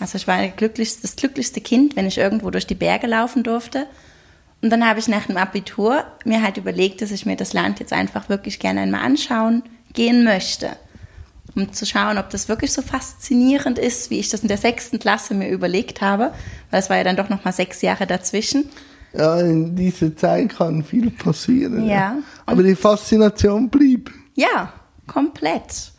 [0.00, 3.86] Also ich war das glücklichste Kind, wenn ich irgendwo durch die Berge laufen durfte.
[4.62, 7.80] Und dann habe ich nach dem Abitur mir halt überlegt, dass ich mir das Land
[7.80, 10.70] jetzt einfach wirklich gerne einmal anschauen gehen möchte.
[11.54, 14.98] Um zu schauen, ob das wirklich so faszinierend ist, wie ich das in der sechsten
[14.98, 16.32] Klasse mir überlegt habe.
[16.70, 18.70] Weil es war ja dann doch noch mal sechs Jahre dazwischen.
[19.12, 21.84] Ja, in dieser Zeit kann viel passieren.
[21.84, 21.94] Ja.
[21.94, 22.18] ja.
[22.46, 24.10] Aber die Faszination blieb.
[24.34, 24.72] Ja,
[25.06, 25.92] komplett.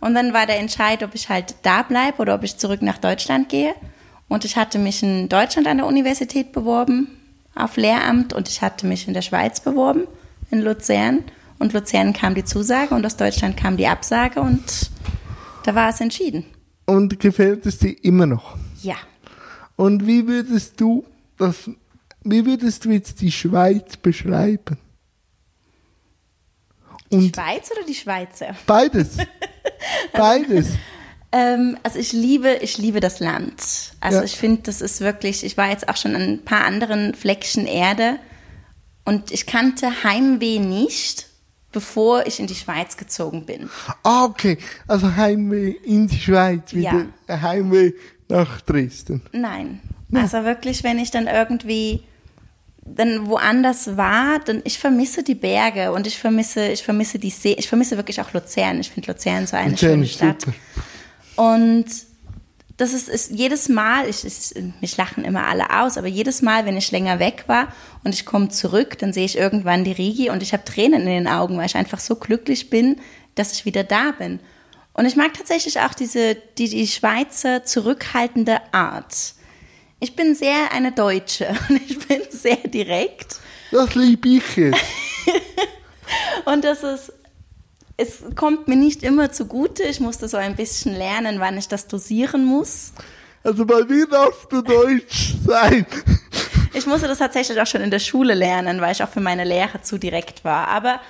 [0.00, 2.98] Und dann war der Entscheid, ob ich halt da bleibe oder ob ich zurück nach
[2.98, 3.74] Deutschland gehe.
[4.28, 7.15] Und ich hatte mich in Deutschland an der Universität beworben,
[7.56, 10.02] auf Lehramt und ich hatte mich in der Schweiz beworben,
[10.50, 11.24] in Luzern.
[11.58, 14.90] Und Luzern kam die Zusage und aus Deutschland kam die Absage und
[15.64, 16.44] da war es entschieden.
[16.84, 18.56] Und gefällt es dir immer noch?
[18.82, 18.96] Ja.
[19.76, 21.04] Und wie würdest du
[21.38, 21.68] das
[22.28, 24.78] wie würdest du jetzt die Schweiz beschreiben?
[27.12, 28.56] Die Und Schweiz oder die Schweizer?
[28.66, 29.16] beides.
[30.12, 30.70] Beides.
[31.32, 33.92] Ähm, also ich liebe, ich liebe das Land.
[34.00, 34.24] Also Ja.
[34.24, 37.66] ich finde, das ist wirklich, ich war jetzt auch schon an ein paar anderen Fleckchen
[37.66, 38.18] Erde
[39.04, 41.26] und ich kannte Heimweh nicht,
[41.72, 43.68] bevor ich in die Schweiz gezogen bin.
[44.02, 44.56] Ah, okay.
[44.86, 47.42] Also Heimweh in die Schweiz, wieder Ja.
[47.42, 47.92] Heimweh
[48.28, 49.22] nach Dresden.
[49.32, 49.80] Nein.
[50.14, 52.02] Also wirklich, wenn ich dann irgendwie
[52.88, 57.56] dann woanders war, dann ich vermisse die Berge und ich vermisse, ich vermisse die See,
[57.58, 58.78] ich vermisse wirklich auch Luzern.
[58.78, 60.40] Ich finde Luzern so eine Luzern schöne Stadt.
[60.42, 60.56] super.
[61.36, 61.86] Und
[62.76, 66.66] das ist, ist jedes Mal, ich, ich, mich lachen immer alle aus, aber jedes Mal,
[66.66, 67.68] wenn ich länger weg war
[68.04, 71.24] und ich komme zurück, dann sehe ich irgendwann die Rigi und ich habe Tränen in
[71.24, 73.00] den Augen, weil ich einfach so glücklich bin,
[73.34, 74.40] dass ich wieder da bin.
[74.92, 79.34] Und ich mag tatsächlich auch diese, die, die Schweizer zurückhaltende Art.
[80.00, 83.36] Ich bin sehr eine Deutsche und ich bin sehr direkt.
[83.72, 84.78] Das liebe ich jetzt.
[86.44, 87.12] Und das ist,
[87.96, 89.82] es kommt mir nicht immer zugute.
[89.82, 92.92] Ich musste so ein bisschen lernen, wann ich das dosieren muss.
[93.42, 95.86] Also bei mir darfst du Deutsch sein.
[96.74, 99.44] Ich musste das tatsächlich auch schon in der Schule lernen, weil ich auch für meine
[99.44, 100.68] Lehre zu direkt war.
[100.68, 101.00] Aber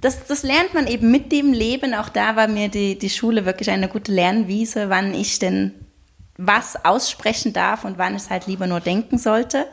[0.00, 1.94] das, das lernt man eben mit dem Leben.
[1.94, 5.74] Auch da war mir die, die Schule wirklich eine gute Lernwiese, wann ich denn
[6.36, 9.66] was aussprechen darf und wann ich es halt lieber nur denken sollte.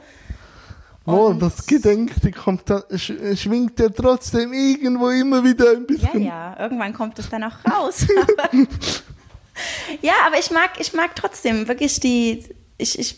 [1.10, 5.86] Oh, Und- das Gedenkte kommt da, sch, schwingt ja trotzdem irgendwo immer wieder ein Ja,
[5.88, 6.22] bisschen.
[6.24, 8.06] ja, irgendwann kommt es dann auch raus.
[8.38, 8.50] Aber,
[10.02, 12.44] ja, aber ich mag, ich mag trotzdem wirklich die.
[12.78, 13.18] Ich, ich,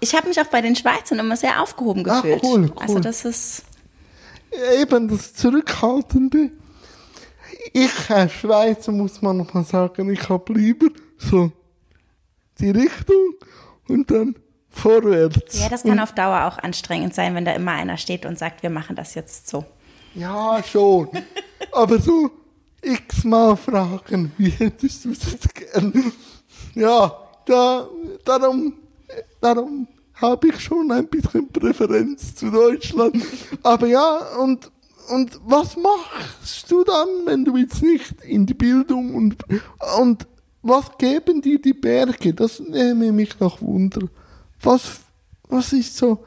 [0.00, 2.42] ich habe mich auch bei den Schweizern immer sehr aufgehoben Ah, gefühlt.
[2.44, 2.72] cool, cool.
[2.82, 3.64] Also das ist.
[4.80, 6.50] Eben das Zurückhaltende.
[7.72, 10.86] Ich als Schweizer muss man noch mal sagen, ich habe lieber
[11.18, 11.50] so
[12.58, 13.34] die Richtung
[13.88, 14.36] und dann
[14.72, 15.60] vorwärts.
[15.60, 18.62] Ja, das kann auf Dauer auch anstrengend sein, wenn da immer einer steht und sagt,
[18.62, 19.64] wir machen das jetzt so.
[20.14, 21.08] Ja, schon.
[21.72, 22.30] Aber so
[22.82, 26.12] x-mal fragen, wie hättest du es jetzt gern?
[26.74, 27.88] Ja, da,
[28.24, 28.74] darum,
[29.40, 33.16] darum habe ich schon ein bisschen Präferenz zu Deutschland.
[33.62, 34.70] Aber ja, und,
[35.10, 39.44] und was machst du dann, wenn du jetzt nicht in die Bildung und,
[39.98, 40.26] und
[40.62, 42.32] was geben dir die Berge?
[42.32, 44.08] Das nehme mich noch Wunder.
[44.62, 45.00] Was,
[45.48, 46.24] was ist so?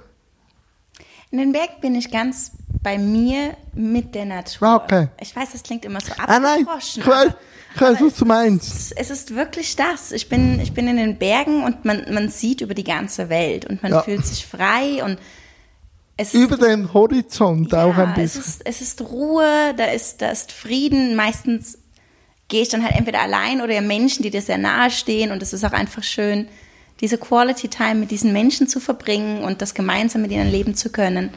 [1.32, 4.68] In den Berg bin ich ganz bei mir mit der Natur.
[4.68, 5.08] Ah, okay.
[5.20, 7.02] Ich weiß, das klingt immer so Ah nein, abgedroschen.
[7.74, 8.94] ich weiß, was du meinst.
[8.96, 10.12] Es ist wirklich das.
[10.12, 13.66] Ich bin, ich bin in den Bergen und man, man sieht über die ganze Welt
[13.66, 14.02] und man Ja.
[14.04, 15.18] fühlt sich frei und
[16.18, 18.42] es ist, Über den Horizont auch ein ja, es bisschen.
[18.42, 21.16] ist, es ist Ruhe, da ist, da ist Frieden.
[21.16, 21.78] Meistens
[22.48, 25.42] gehe ich dann halt entweder allein oder ja Menschen, die dir sehr nahe stehen und
[25.42, 26.48] es ist auch einfach schön,
[27.02, 30.90] diese Quality Time mit diesen Menschen zu verbringen und das gemeinsam mit ihnen leben zu
[30.90, 31.32] können.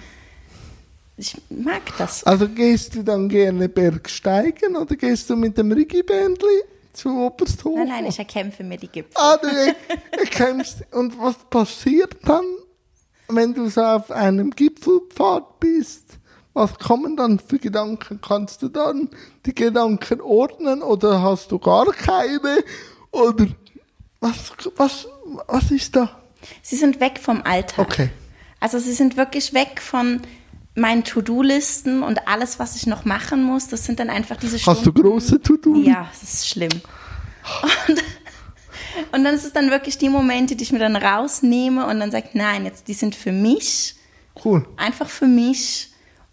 [1.16, 2.22] Ich mag das.
[2.24, 7.80] Also gehst du dann gerne bergsteigen oder gehst du mit dem Riggi-Bändli zu Obersthofen?
[7.80, 9.12] Nein, nein, ich erkämpfe mir die Gipfel.
[9.16, 9.48] Ah, du
[10.12, 10.84] erkämpfst.
[10.92, 12.44] Und was passiert dann,
[13.28, 16.18] wenn du so auf einem Gipfelpfad bist?
[16.54, 18.20] Was kommen dann für Gedanken?
[18.20, 19.10] Kannst du dann
[19.44, 22.64] die Gedanken ordnen oder hast du gar keine?
[23.10, 23.46] Oder
[24.20, 25.06] was, was,
[25.46, 26.20] was ist da?
[26.62, 27.78] Sie sind weg vom Alltag.
[27.78, 28.10] Okay.
[28.60, 30.20] Also sie sind wirklich weg von
[30.74, 33.68] meinen To-Do-Listen und alles, was ich noch machen muss.
[33.68, 34.78] Das sind dann einfach diese Stunden.
[34.78, 35.76] Hast du große To-Do?
[35.76, 36.70] Ja, das ist schlimm.
[37.88, 38.04] Und,
[39.12, 42.10] und dann ist es dann wirklich die Momente, die ich mir dann rausnehme und dann
[42.10, 43.94] sage, nein, jetzt die sind für mich,
[44.44, 44.66] Cool.
[44.76, 45.90] einfach für mich.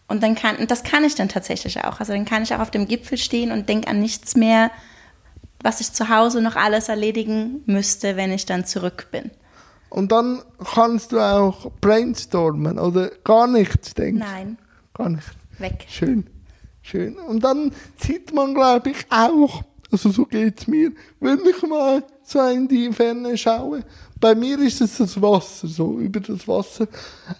[0.07, 1.99] Und dann kann, und das kann ich dann tatsächlich auch.
[1.99, 4.69] Also dann kann ich auch auf dem Gipfel stehen und denke an nichts mehr,
[5.65, 9.31] was ich zu Hause noch alles erledigen müsste, wenn ich dann zurück bin.
[9.89, 14.19] Und dann kannst du auch brainstormen oder gar nichts denken.
[14.19, 14.57] Nein,
[14.93, 15.27] Gar nicht.
[15.57, 15.85] weg.
[15.89, 16.27] Schön.
[16.83, 17.15] Schön.
[17.17, 22.41] Und dann sieht man, glaube ich, auch, also so geht's mir, wenn ich mal so
[22.47, 23.83] in die Ferne schaue.
[24.19, 26.87] Bei mir ist es das Wasser, so über das Wasser,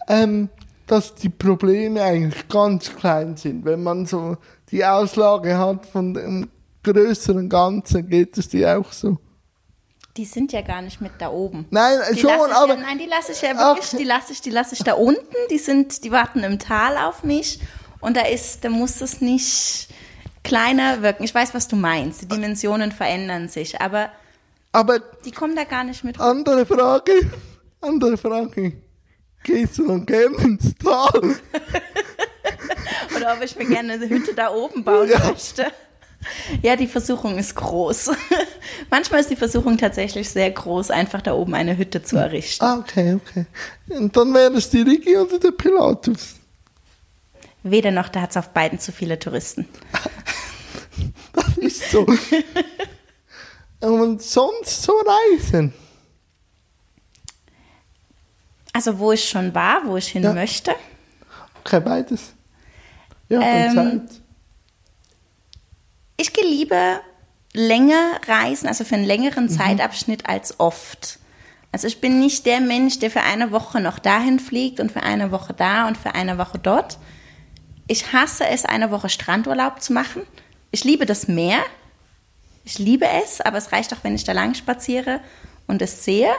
[0.08, 0.50] ähm,
[0.88, 3.66] dass die Probleme eigentlich ganz klein sind.
[3.66, 4.38] Wenn man so
[4.72, 6.50] die Auslage hat von dem
[6.94, 9.18] größeren Ganzen, geht es dir auch so.
[10.18, 11.66] Die sind ja gar nicht mit da oben.
[11.72, 13.98] Nein, Die schon, aber ja, nein, die lasse ich ja wirklich, Okay.
[13.98, 15.36] die lasse ich, die lasse ich da unten.
[15.52, 17.60] Die sind, die warten im Tal auf mich
[18.00, 19.90] und da ist, da muss es nicht
[20.44, 21.24] kleiner wirken.
[21.26, 22.22] Ich weiß, was du meinst.
[22.22, 24.10] Die Dimensionen verändern sich, aber
[24.72, 26.20] aber die kommen da gar nicht mit.
[26.20, 27.12] Andere Frage,
[27.82, 28.74] andere Frage.
[29.44, 31.22] Gehst du dann gerne ins Tal?
[33.16, 35.20] Oder ob ich mir gerne eine Hütte da oben bauen Ja.
[35.30, 35.66] möchte.
[36.62, 38.12] Ja, die Versuchung ist groß.
[38.90, 42.64] Manchmal ist die Versuchung tatsächlich sehr groß, einfach da oben eine Hütte zu errichten.
[42.64, 43.46] Ah, okay, okay.
[43.90, 46.36] Und dann wäre es die Rigi oder der Pilatus?
[47.64, 49.68] Weder noch, da hat es auf beiden zu viele Touristen.
[51.34, 52.06] Das ist so.
[53.82, 54.94] Und sonst so
[55.34, 55.74] reisen?
[58.72, 60.34] Also wo ich schon war, wo ich hin Ja.
[60.34, 60.74] möchte.
[61.64, 62.34] Okay, beides.
[63.30, 64.22] Ja, Ähm, Zeit.
[66.18, 67.02] Ich gehe lieber
[67.54, 71.20] länger reisen, also für einen längeren Zeitabschnitt als oft.
[71.72, 75.04] Also ich bin nicht der Mensch, der für eine Woche noch dahin fliegt und für
[75.04, 76.98] eine Woche da und für eine Woche dort.
[77.88, 80.22] Ich hasse es, eine Woche Strandurlaub zu machen.
[80.72, 81.60] Ich liebe das Meer.
[82.64, 85.20] Ich liebe es, aber es reicht auch, wenn ich da lang spaziere
[85.68, 86.32] und es sehe.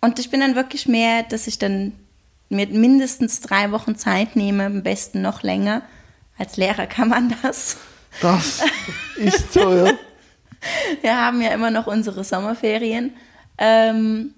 [0.00, 1.92] Und ich bin dann wirklich mehr, dass ich dann
[2.48, 5.82] mir mindestens drei Wochen Zeit nehme, am besten noch länger.
[6.38, 7.76] Als Lehrer kann man das.
[8.20, 8.62] Das
[9.16, 9.92] ist ja.
[11.02, 13.14] Wir haben ja immer noch unsere Sommerferien.
[13.58, 14.34] Ähm,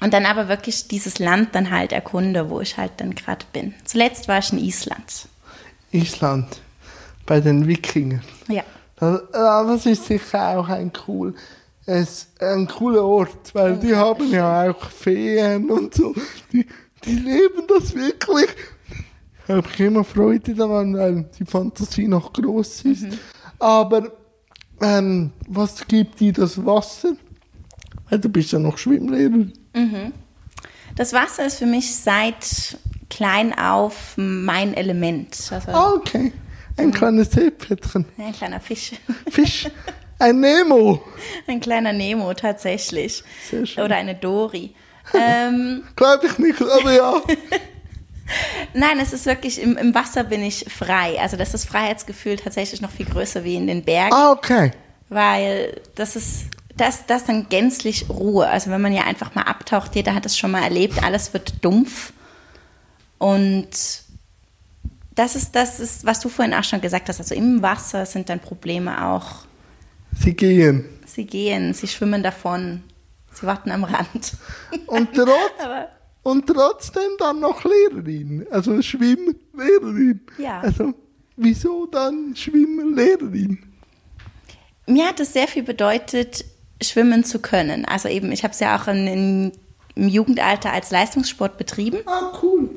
[0.00, 3.74] und dann aber wirklich dieses Land dann halt erkunde, wo ich halt dann gerade bin.
[3.84, 5.28] Zuletzt war ich in Island.
[5.92, 6.60] Island.
[7.24, 8.22] Bei den Wikingern.
[8.48, 8.64] Ja.
[8.96, 11.34] Das, ah, das ist sicher auch ein, cool,
[11.86, 16.14] es, ein cooler Ort, weil die haben ja auch Feen und so.
[16.52, 16.66] Die,
[17.04, 18.48] die leben das wirklich.
[19.48, 23.06] Habe ich immer Freude daran, weil die Fantasie noch groß ist.
[23.58, 24.12] Aber
[24.80, 27.12] ähm, was gibt dir das Wasser?
[28.08, 29.46] Weil du bist ja noch Schwimmlehrer.
[30.96, 32.76] Das Wasser ist für mich seit
[33.10, 35.36] klein auf mein Element.
[35.50, 36.32] Also Ah, okay.
[36.76, 38.06] Ein kleines Seepferdchen.
[38.18, 38.92] ein kleiner Fisch.
[39.30, 39.68] Fisch.
[40.18, 41.02] Ein Nemo.
[41.46, 43.22] Ein kleiner Nemo tatsächlich.
[43.50, 43.84] Sehr schön.
[43.84, 44.74] Oder eine Dori.
[45.14, 47.14] ähm, Glaube ich nicht, aber ja.
[48.74, 51.18] nein, es ist wirklich, im, im Wasser bin ich frei.
[51.20, 54.14] Also das ist das Freiheitsgefühl tatsächlich noch viel größer wie in den Bergen.
[54.14, 54.72] Ah, okay.
[55.08, 58.46] weil das ist das, das dann gänzlich Ruhe.
[58.48, 61.64] Also wenn man ja einfach mal abtaucht, jeder hat es schon mal erlebt, alles wird
[61.64, 62.12] dumpf.
[63.18, 63.68] Und
[65.14, 67.20] das ist, das ist, was du vorhin auch schon gesagt hast.
[67.20, 69.44] Also im Wasser sind dann Probleme auch.
[70.18, 70.84] Sie gehen.
[71.06, 72.82] Sie gehen, sie schwimmen davon,
[73.32, 74.32] sie warten am Rand.
[74.86, 75.28] Und, trotz,
[76.22, 78.46] und trotzdem dann noch Lehrerin.
[78.50, 80.20] Also Schwimmlehrerin.
[80.38, 80.60] Ja.
[80.60, 80.94] Also,
[81.36, 83.72] wieso dann Schwimmlehrerin?
[84.86, 86.44] mir hat es sehr viel bedeutet,
[86.82, 87.84] schwimmen zu können.
[87.84, 89.52] Also eben, ich habe es ja auch in, in,
[89.94, 91.98] im Jugendalter als Leistungssport betrieben.
[92.06, 92.70] Ah, cool.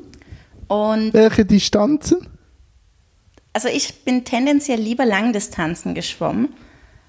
[0.68, 2.28] Und Welche Distanzen?
[3.52, 6.50] Also ich bin tendenziell lieber Langdistanzen geschwommen.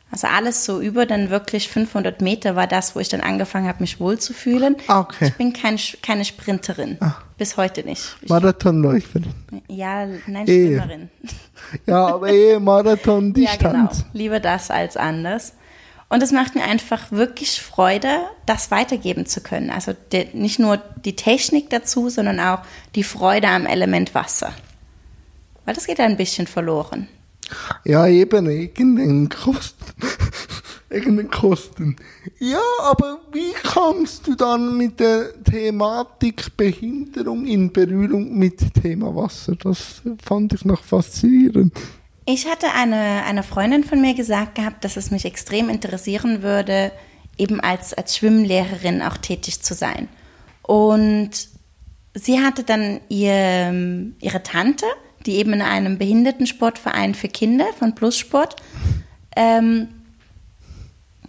[0.09, 3.81] Also alles so über dann wirklich 500 Meter war das, wo ich dann angefangen habe,
[3.81, 4.77] mich wohlzufühlen.
[4.87, 5.27] Okay.
[5.27, 6.97] Ich bin kein, keine Sprinterin.
[7.37, 8.15] Bis heute nicht.
[8.21, 9.33] Ich, Marathonläuferin.
[9.67, 10.77] ja, nein, Ehe.
[10.77, 11.09] Schwimmerin.
[11.85, 12.53] Ja, aber eh
[13.43, 13.89] ja, genau.
[14.13, 15.53] Lieber das als anders.
[16.09, 19.69] Und es macht mir einfach wirklich Freude, das weitergeben zu können.
[19.69, 22.59] Also der, nicht nur die Technik dazu, sondern auch
[22.95, 24.53] die Freude am Element Wasser.
[25.65, 27.09] Weil das geht ein bisschen verloren.
[27.83, 29.93] Ja, eben, irgendeinen Kosten.
[30.89, 31.95] irgendeinen Kosten.
[32.39, 39.55] Ja, aber wie kamst du dann mit der Thematik Behinderung in Berührung mit Thema Wasser?
[39.55, 41.73] Das fand ich noch faszinierend.
[42.25, 46.91] Ich hatte eine, eine Freundin von mir gesagt gehabt, dass es mich extrem interessieren würde,
[47.37, 50.09] eben als, als Schwimmlehrerin auch tätig zu sein.
[50.61, 51.31] Und
[52.13, 54.85] sie hatte dann ihr, ihre Tante,
[55.27, 58.55] die eben in einem Behindertensportverein für Kinder von Plussport
[59.35, 59.89] ähm,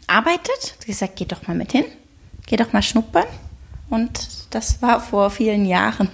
[0.06, 0.76] arbeitet.
[0.78, 1.84] Sie gesagt, geh doch mal mit hin,
[2.46, 3.26] geh doch mal schnuppern.
[3.90, 6.08] Und das war vor vielen Jahren,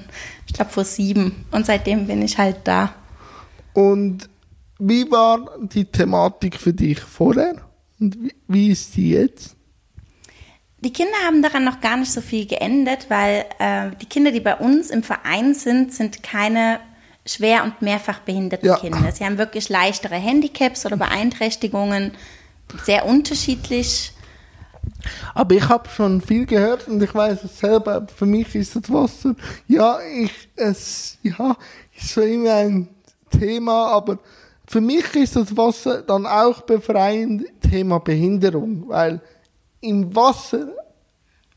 [0.47, 1.45] ich glaube vor sieben.
[1.51, 2.95] Und seitdem bin ich halt da.
[3.75, 4.29] Und
[4.79, 7.57] wie war die Thematik für dich vorher?
[8.01, 9.57] Und wie, wie ist die jetzt?
[10.81, 14.41] Die Kinder haben daran noch gar nicht so viel geändert, weil äh, die Kinder, die
[14.41, 16.81] bei uns im Verein sind, sind keine
[17.27, 18.77] schwer und mehrfach behinderten Ja.
[18.77, 19.11] Kinder.
[19.13, 22.13] Sie haben wirklich leichtere Handicaps oder Beeinträchtigungen,
[22.85, 24.13] sehr unterschiedlich.
[25.35, 28.91] Aber ich habe schon viel gehört und ich weiß es selber, für mich ist das
[28.93, 29.35] Wasser,
[29.69, 31.57] ja, ich, es, ja,
[31.97, 32.89] ist so immer ein
[33.31, 34.19] Thema, aber
[34.67, 39.21] für mich ist das Wasser dann auch befreiend Thema Behinderung, weil
[39.81, 40.69] im Wasser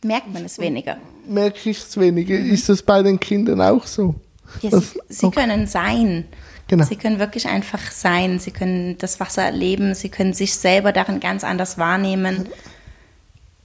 [0.03, 0.97] Merkt man es weniger.
[1.27, 2.37] merke ich es weniger.
[2.37, 4.15] Ist das bei den Kindern auch so?
[4.61, 5.41] Ja, sie, sie okay.
[5.41, 6.25] können sein.
[6.67, 6.83] Genau.
[6.83, 8.39] Sie können wirklich einfach sein.
[8.39, 9.95] Sie können das Wasser erleben.
[9.95, 12.49] Sie können sich selber darin ganz anders wahrnehmen.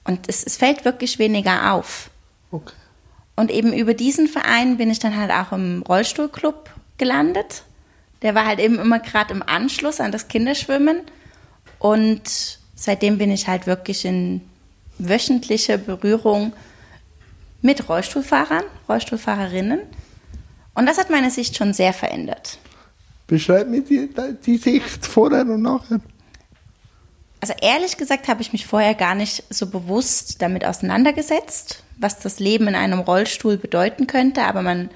[0.05, 2.11] Und es, es fällt wirklich weniger auf.
[2.51, 2.73] Okay.
[3.35, 7.65] Und eben über diesen Verein bin ich dann halt auch im Rollstuhlclub gelandet.
[8.21, 11.01] Der war halt eben immer gerade im Anschluss an das Kinderschwimmen.
[11.79, 14.43] Und seitdem bin ich halt wirklich in
[14.99, 16.53] wöchentlicher Berührung
[17.63, 19.81] mit Rollstuhlfahrern, Rollstuhlfahrerinnen.
[20.75, 22.59] Und das hat meine Sicht schon sehr verändert.
[23.27, 24.09] Beschreib mir die,
[24.45, 26.01] die Sicht vorher und nachher.
[27.41, 32.39] Also ehrlich gesagt habe ich mich vorher gar nicht so bewusst damit auseinandergesetzt, was das
[32.39, 34.91] Leben in einem Rollstuhl bedeuten könnte, aber man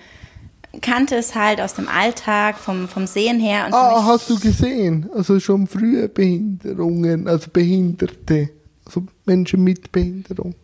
[0.81, 3.67] kannte es halt aus dem Alltag, vom, vom Sehen her.
[3.73, 5.09] ah, hast du gesehen?
[5.13, 8.51] Also schon frühe Behinderungen, also Behinderte,
[8.85, 10.55] also Menschen mit Behinderung.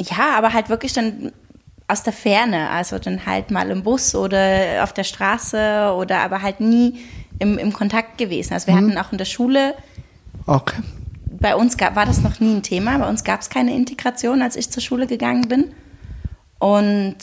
[0.00, 1.32] Ja, aber halt wirklich dann
[1.88, 6.42] aus der Ferne, also dann halt mal im Bus oder auf der Straße oder aber
[6.42, 7.00] halt nie
[7.38, 8.52] im, im Kontakt gewesen.
[8.52, 8.90] Also wir mhm.
[8.90, 9.74] hatten auch in der Schule,
[10.46, 10.76] okay.
[11.26, 14.42] bei uns gab, war das noch nie ein Thema, bei uns gab es keine Integration,
[14.42, 15.72] als ich zur Schule gegangen bin.
[16.58, 17.16] Und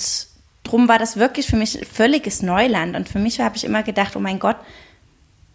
[0.64, 2.96] drum war das wirklich für mich völliges Neuland.
[2.96, 4.58] Und für mich habe ich immer gedacht, oh mein Gott,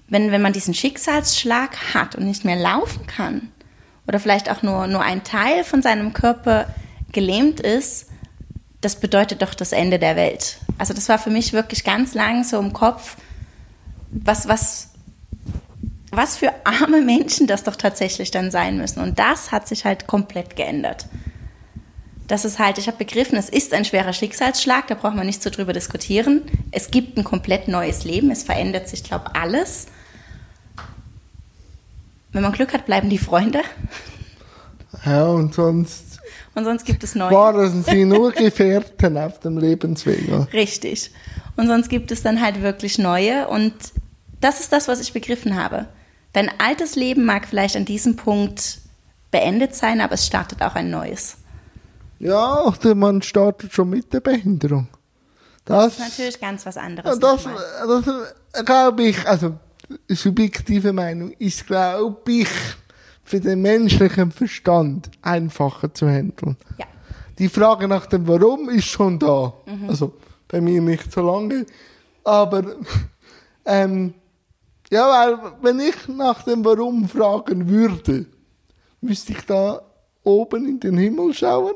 [0.09, 3.51] wenn, wenn man diesen Schicksalsschlag hat und nicht mehr laufen kann
[4.07, 6.67] oder vielleicht auch nur, nur ein Teil von seinem Körper
[7.13, 8.10] gelähmt ist,
[8.81, 10.59] das bedeutet doch das Ende der Welt.
[10.79, 13.17] Also das war für mich wirklich ganz lang so im Kopf,
[14.11, 14.89] was, was,
[16.11, 19.01] was für arme Menschen das doch tatsächlich dann sein müssen.
[19.01, 21.07] Und das hat sich halt komplett geändert.
[22.27, 25.43] Das ist halt, ich habe begriffen, es ist ein schwerer Schicksalsschlag, da braucht man nicht
[25.43, 26.43] so drüber diskutieren.
[26.71, 29.87] Es gibt ein komplett neues Leben, es verändert sich, glaube alles.
[32.33, 33.63] Wenn man Glück hat, bleiben die Freunde.
[35.05, 36.10] Ja, und sonst
[36.55, 37.31] und sonst gibt es neue.
[37.31, 40.29] Waren sie nur Gefährten auf dem Lebensweg.
[40.53, 41.11] Richtig.
[41.57, 43.49] Und sonst gibt es dann halt wirklich neue.
[43.49, 43.75] Und
[44.41, 45.87] das ist das, was ich begriffen habe.
[46.33, 48.79] Dein altes Leben mag vielleicht an diesem Punkt
[49.31, 51.37] beendet sein, aber es startet auch ein neues.
[52.19, 54.89] Ja, man startet schon mit der Behinderung.
[55.65, 57.19] Das, das ist natürlich ganz was anderes.
[57.19, 59.55] Das, das glaube ich, also
[60.09, 62.49] subjektive Meinung ist, glaube ich,
[63.31, 66.57] für den menschlichen Verstand einfacher zu handeln.
[66.79, 66.87] Ja.
[67.39, 69.53] Die Frage nach dem Warum ist schon da.
[69.67, 69.89] Mhm.
[69.89, 70.15] Also
[70.49, 71.65] bei mir nicht so lange.
[72.25, 72.65] Aber
[73.65, 74.15] ähm,
[74.91, 78.27] ja, weil wenn ich nach dem Warum fragen würde,
[79.01, 79.81] müsste ich da
[80.25, 81.75] oben in den Himmel schauen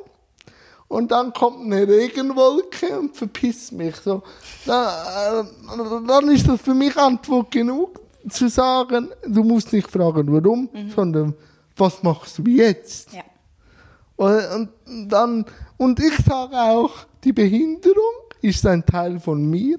[0.89, 3.95] und dann kommt eine Regenwolke und verpisst mich.
[3.95, 4.25] So,
[4.67, 10.33] dann, äh, dann ist das für mich Antwort genug zu sagen, du musst nicht fragen,
[10.33, 10.91] warum, mhm.
[10.91, 11.35] sondern
[11.77, 13.13] was machst du jetzt?
[13.13, 13.23] Ja.
[14.17, 15.45] Und, und, dann,
[15.77, 16.93] und ich sage auch,
[17.25, 19.79] die Behinderung ist ein Teil von mir.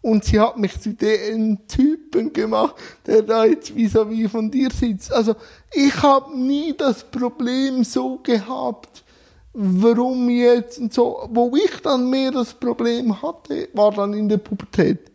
[0.00, 4.70] Und sie hat mich zu dem Typen gemacht, der da jetzt vis-à-vis -vis von dir
[4.70, 5.12] sitzt.
[5.12, 5.34] Also
[5.72, 9.04] ich habe nie das Problem so gehabt,
[9.52, 11.28] warum jetzt und so.
[11.32, 15.10] Wo ich dann mehr das Problem hatte, war dann in der Pubertät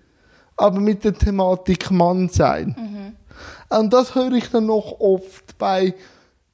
[0.55, 2.75] aber mit der Thematik Mann sein.
[2.77, 3.77] Mhm.
[3.77, 5.95] Und das höre ich dann noch oft bei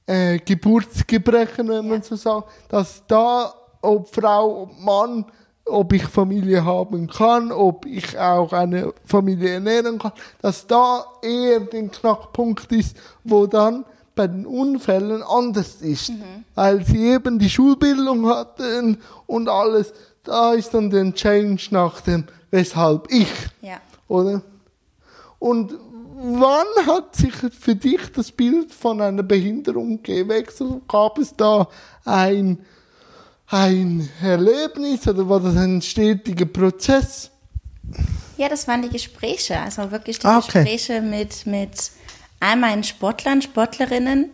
[0.06, 5.26] äh, Geburtsgebrechen, wenn man so sagt, dass da, ob Frau, ob Mann,
[5.66, 11.60] ob ich Familie haben kann, ob ich auch eine Familie ernähren kann, dass da eher
[11.60, 13.86] der Knackpunkt ist, wo dann
[14.16, 16.10] bei den Unfällen anders ist.
[16.10, 16.44] Mhm.
[16.56, 18.98] Weil sie eben die Schulbildung hatten
[19.28, 19.94] und alles.
[20.24, 23.30] Da ist dann der Change nach dem, weshalb ich.
[23.62, 23.78] Ja
[24.10, 24.42] oder?
[25.40, 25.74] Und
[26.20, 30.82] wann hat sich für dich das Bild von einer Behinderung gewechselt?
[30.88, 31.70] Gab es da
[32.04, 32.60] ein,
[33.48, 37.32] ein Erlebnis oder war das ein stetiger Prozess?
[38.36, 40.64] Ja, das waren die Gespräche, also wirklich die ah, okay.
[40.64, 41.92] Gespräche mit, mit
[42.40, 44.30] all meinen Sportlern, Sportlerinnen.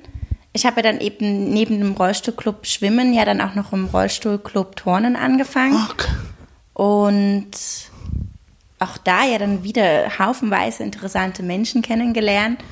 [0.54, 4.76] Ich habe ja dann eben neben dem Rollstuhlclub Schwimmen ja dann auch noch im Rollstuhlclub
[4.76, 5.86] Turnen angefangen.
[5.92, 6.12] Okay.
[6.74, 7.52] Und
[8.86, 12.64] auch da ja dann wieder haufenweise interessante Menschen kennengelernt.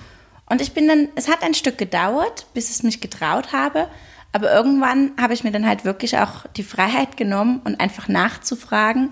[0.45, 3.88] Und ich bin dann, es hat ein Stück gedauert, bis ich es mich getraut habe.
[4.32, 9.11] Aber irgendwann habe ich mir dann halt wirklich auch die Freiheit genommen und einfach nachzufragen,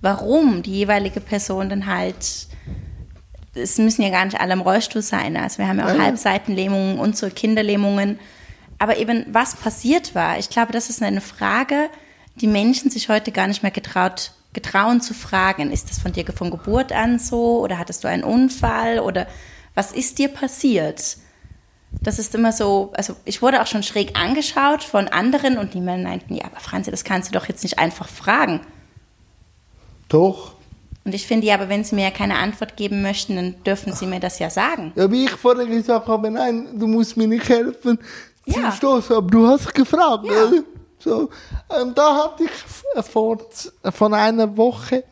[0.00, 2.48] warum die jeweilige Person dann halt,
[3.54, 5.36] es müssen ja gar nicht alle im Rollstuhl sein.
[5.36, 6.02] Also wir haben ja auch ja.
[6.02, 8.18] Halbseitenlähmungen und so Kinderlähmungen.
[8.78, 11.88] Aber eben, was passiert war, ich glaube, das ist eine Frage,
[12.36, 16.24] die Menschen sich heute gar nicht mehr getraut getrauen zu fragen, ist das von dir
[16.32, 19.26] von Geburt an so oder hattest du einen Unfall oder
[19.74, 21.16] was ist dir passiert?
[22.02, 25.80] Das ist immer so, also ich wurde auch schon schräg angeschaut von anderen und die
[25.80, 28.60] meinten, ja, aber Franzi, das kannst du doch jetzt nicht einfach fragen.
[30.08, 30.54] Doch.
[31.04, 33.92] Und ich finde ja, aber wenn Sie mir ja keine Antwort geben möchten, dann dürfen
[33.92, 34.92] Sie mir das ja sagen.
[34.94, 37.98] Ja, wie ich vorher gesagt habe, nein, du musst mir nicht helfen
[38.46, 38.72] ja.
[38.72, 40.24] Stoßen, aber du hast gefragt.
[40.26, 40.50] Ja.
[41.02, 41.30] So,
[41.70, 43.38] ähm, da hatte ich vor,
[43.92, 45.04] von einer Woche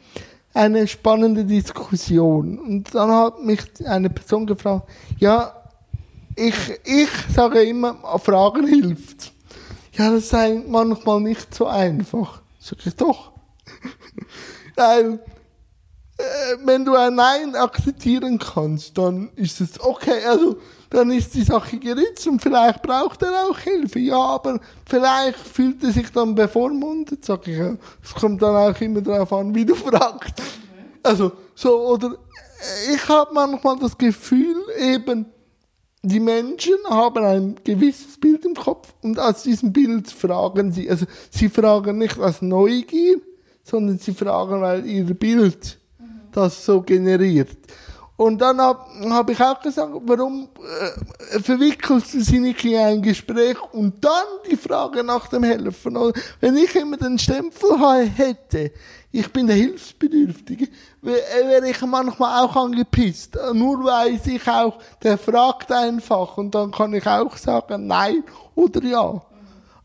[0.54, 2.58] eine spannende Diskussion.
[2.58, 4.88] Und dann hat mich eine Person gefragt,
[5.18, 5.54] ja,
[6.36, 9.32] ich, ich sage immer, Fragen hilft.
[9.92, 12.40] Ja, das sei manchmal nicht so einfach.
[12.58, 13.32] Sag ich doch.
[14.76, 15.14] Weil,
[16.18, 16.22] äh,
[16.64, 20.24] wenn du ein Nein akzeptieren kannst, dann ist es okay.
[20.26, 20.56] Also,
[20.90, 24.00] dann ist die Sache geritzt und vielleicht braucht er auch Hilfe.
[24.00, 27.58] Ja, aber vielleicht fühlt er sich dann bevormundet, sag ich.
[28.02, 30.42] Es kommt dann auch immer darauf an, wie du fragst.
[31.02, 32.16] Also, so, oder
[32.92, 35.26] ich habe manchmal das Gefühl, eben,
[36.02, 40.90] die Menschen haben ein gewisses Bild im Kopf und aus diesem Bild fragen sie.
[40.90, 43.20] Also, sie fragen nicht aus Neugier,
[43.62, 45.78] sondern sie fragen, weil ihr Bild
[46.32, 47.56] das so generiert.
[48.20, 50.50] Und dann habe hab ich auch gesagt, warum
[51.32, 55.96] äh, verwickelst du sie nicht in ein Gespräch und dann die Frage nach dem Helfen?
[55.96, 57.78] Oder wenn ich immer den Stempel
[58.14, 58.72] hätte,
[59.10, 60.68] ich bin der Hilfsbedürftige,
[61.00, 63.38] wäre ich manchmal auch angepisst.
[63.54, 68.22] Nur weiß ich auch, der fragt einfach und dann kann ich auch sagen nein
[68.54, 69.22] oder ja.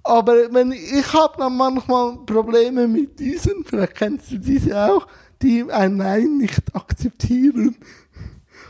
[0.04, 5.08] Aber wenn ich habe dann manchmal Probleme mit diesen, vielleicht kennst du diese auch,
[5.42, 7.76] die ein Nein nicht akzeptieren.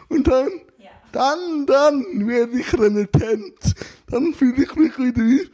[0.09, 0.89] Und dann, ja.
[1.11, 3.75] dann, dann werde ich renitent.
[4.09, 5.49] Dann fühle ich mich wieder wie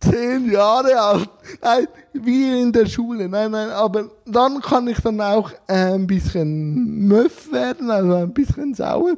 [0.00, 1.30] zehn Jahre alt.
[1.62, 3.28] Nein, wie in der Schule.
[3.28, 8.32] Nein, nein, aber dann kann ich dann auch äh, ein bisschen möff werden, also ein
[8.32, 9.16] bisschen sauer.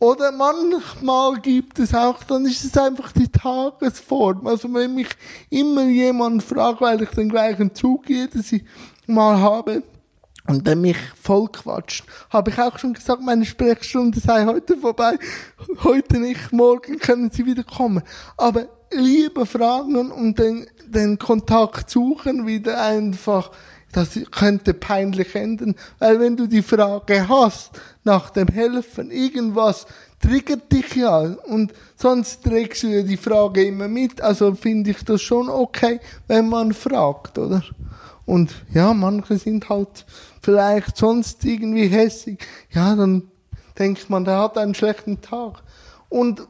[0.00, 4.46] Oder manchmal gibt es auch, dann ist es einfach die Tagesform.
[4.46, 5.08] Also wenn mich
[5.50, 8.54] immer jemand fragt, weil ich den gleichen Zug jedes
[9.06, 9.82] Mal habe,
[10.48, 15.18] und der mich voll quatscht, habe ich auch schon gesagt, meine Sprechstunde sei heute vorbei.
[15.84, 18.02] Heute nicht, morgen können Sie wieder kommen.
[18.36, 23.50] Aber lieber fragen und den, den Kontakt suchen, wieder einfach,
[23.92, 25.74] das könnte peinlich enden.
[25.98, 29.86] Weil wenn du die Frage hast nach dem Helfen, irgendwas
[30.18, 34.22] triggert dich ja und sonst trägst du ja die Frage immer mit.
[34.22, 37.62] Also finde ich das schon okay, wenn man fragt, oder?
[38.28, 40.04] Und ja, manche sind halt
[40.48, 42.38] vielleicht sonst irgendwie hässig.
[42.70, 43.30] Ja, dann
[43.78, 45.62] denkt man, der hat einen schlechten Tag.
[46.08, 46.40] Und,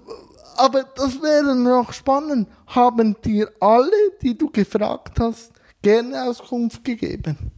[0.57, 2.49] aber das wäre noch spannend.
[2.69, 3.91] Haben dir alle,
[4.23, 5.51] die du gefragt hast,
[5.83, 7.51] gerne Auskunft gegeben?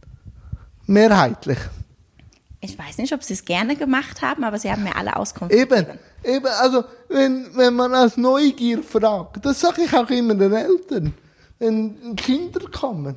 [0.87, 1.59] Mehrheitlich.
[2.59, 5.53] Ich weiß nicht, ob sie es gerne gemacht haben, aber sie haben mir alle Auskunft
[5.53, 5.99] eben, gegeben.
[6.23, 11.13] Eben, also wenn, wenn man aus Neugier fragt, das sage ich auch immer den Eltern,
[11.59, 13.15] wenn Kinder kommen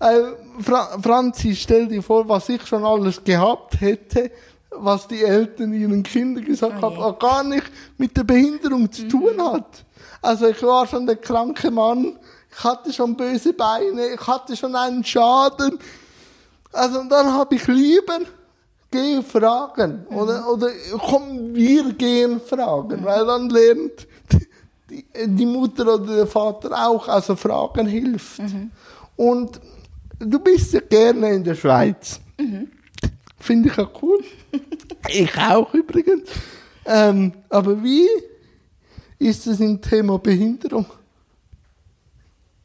[0.00, 4.30] äh, Fra Franzi, stell dir vor, was ich schon alles gehabt hätte,
[4.70, 7.66] was die Eltern ihren Kindern gesagt oh haben, auch gar nicht
[7.96, 9.08] mit der Behinderung zu mhm.
[9.08, 9.84] tun hat.
[10.22, 12.18] Also ich war schon der kranke Mann,
[12.50, 15.78] ich hatte schon böse Beine, ich hatte schon einen Schaden.
[16.72, 18.18] Also dann habe ich lieber
[18.90, 20.16] geh fragen mhm.
[20.16, 20.68] oder oder
[20.98, 23.04] komm wir gehen fragen, mhm.
[23.04, 24.06] weil dann lernt
[24.90, 28.38] die, die, Mutter oder der Vater auch, also Fragen hilft.
[28.38, 28.70] Mhm.
[29.16, 29.60] Und
[30.18, 32.20] Du bist ja gerne in der Schweiz.
[32.38, 32.68] Mhm.
[33.38, 34.18] Finde ich auch cool.
[35.08, 36.30] ich auch übrigens.
[36.84, 38.06] Ähm, aber wie
[39.18, 40.86] ist es im Thema Behinderung?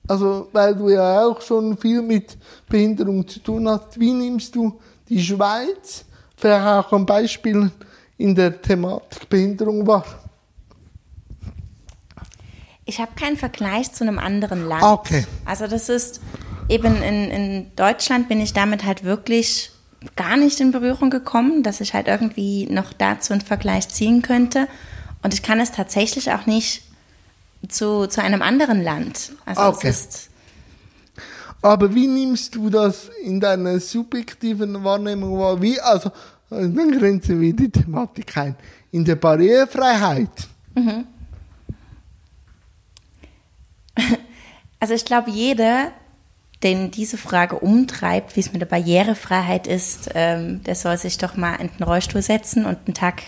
[0.08, 2.38] Also, weil du ja auch schon viel mit
[2.68, 7.72] Behinderung zu tun hast, wie nimmst du die Schweiz, vielleicht auch ein Beispiel
[8.18, 10.06] in der Thematik Behinderung wahr?
[12.86, 14.84] Ich habe keinen Vergleich zu einem anderen Land.
[14.84, 15.26] Okay.
[15.46, 16.20] Also das ist,
[16.70, 19.72] eben in, in Deutschland bin ich damit halt wirklich
[20.16, 24.68] gar nicht in Berührung gekommen, dass ich halt irgendwie noch dazu einen Vergleich ziehen könnte.
[25.24, 26.84] Und ich kann es tatsächlich auch nicht
[27.68, 29.34] zu, zu einem anderen Land.
[29.46, 29.94] Also okay.
[31.62, 35.62] aber wie nimmst du das in deiner subjektiven Wahrnehmung wahr?
[35.62, 36.12] Wie, also,
[36.50, 38.56] dann grenzen wir die Thematik ein.
[38.92, 40.48] In der Barrierefreiheit.
[40.76, 41.06] Mhm.
[44.84, 45.92] Also ich glaube, jeder,
[46.64, 51.36] den diese Frage umtreibt, wie es mit der Barrierefreiheit ist, ähm, der soll sich doch
[51.36, 53.24] mal in den Rollstuhl setzen und einen Tag,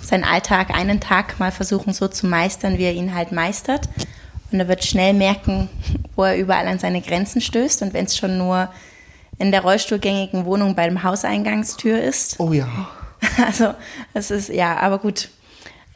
[0.00, 3.88] seinen Alltag, einen Tag mal versuchen so zu meistern, wie er ihn halt meistert.
[4.50, 5.68] Und er wird schnell merken,
[6.16, 7.82] wo er überall an seine Grenzen stößt.
[7.82, 8.68] Und wenn es schon nur
[9.38, 12.38] in der rollstuhlgängigen Wohnung bei dem Hauseingangstür ist.
[12.38, 12.68] Oh ja.
[13.46, 13.72] Also,
[14.14, 15.28] es ist, ja, aber gut.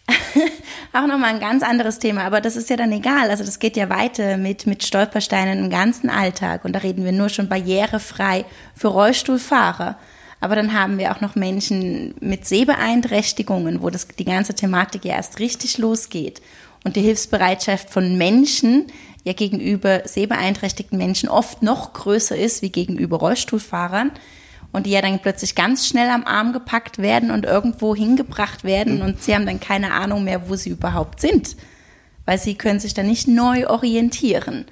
[0.93, 3.31] auch nochmal ein ganz anderes Thema, aber das ist ja dann egal.
[3.31, 6.65] Also das geht ja weiter mit, mit Stolpersteinen im ganzen Alltag.
[6.65, 8.45] Und da reden wir nur schon barrierefrei
[8.75, 9.97] für Rollstuhlfahrer.
[10.41, 15.17] Aber dann haben wir auch noch Menschen mit Sehbeeinträchtigungen, wo das, die ganze Thematik ja
[15.17, 16.41] erst richtig losgeht.
[16.85, 18.87] Und die Hilfsbereitschaft von Menschen
[19.25, 24.13] ja gegenüber sehbeeinträchtigten Menschen oft noch größer ist wie gegenüber Rollstuhlfahrern.
[24.77, 29.01] Und die ja dann plötzlich ganz schnell am Arm gepackt werden und irgendwo hingebracht werden
[29.01, 31.57] und sie haben dann keine Ahnung mehr, wo sie überhaupt sind,
[32.27, 34.67] weil sie können sich dann nicht neu orientieren.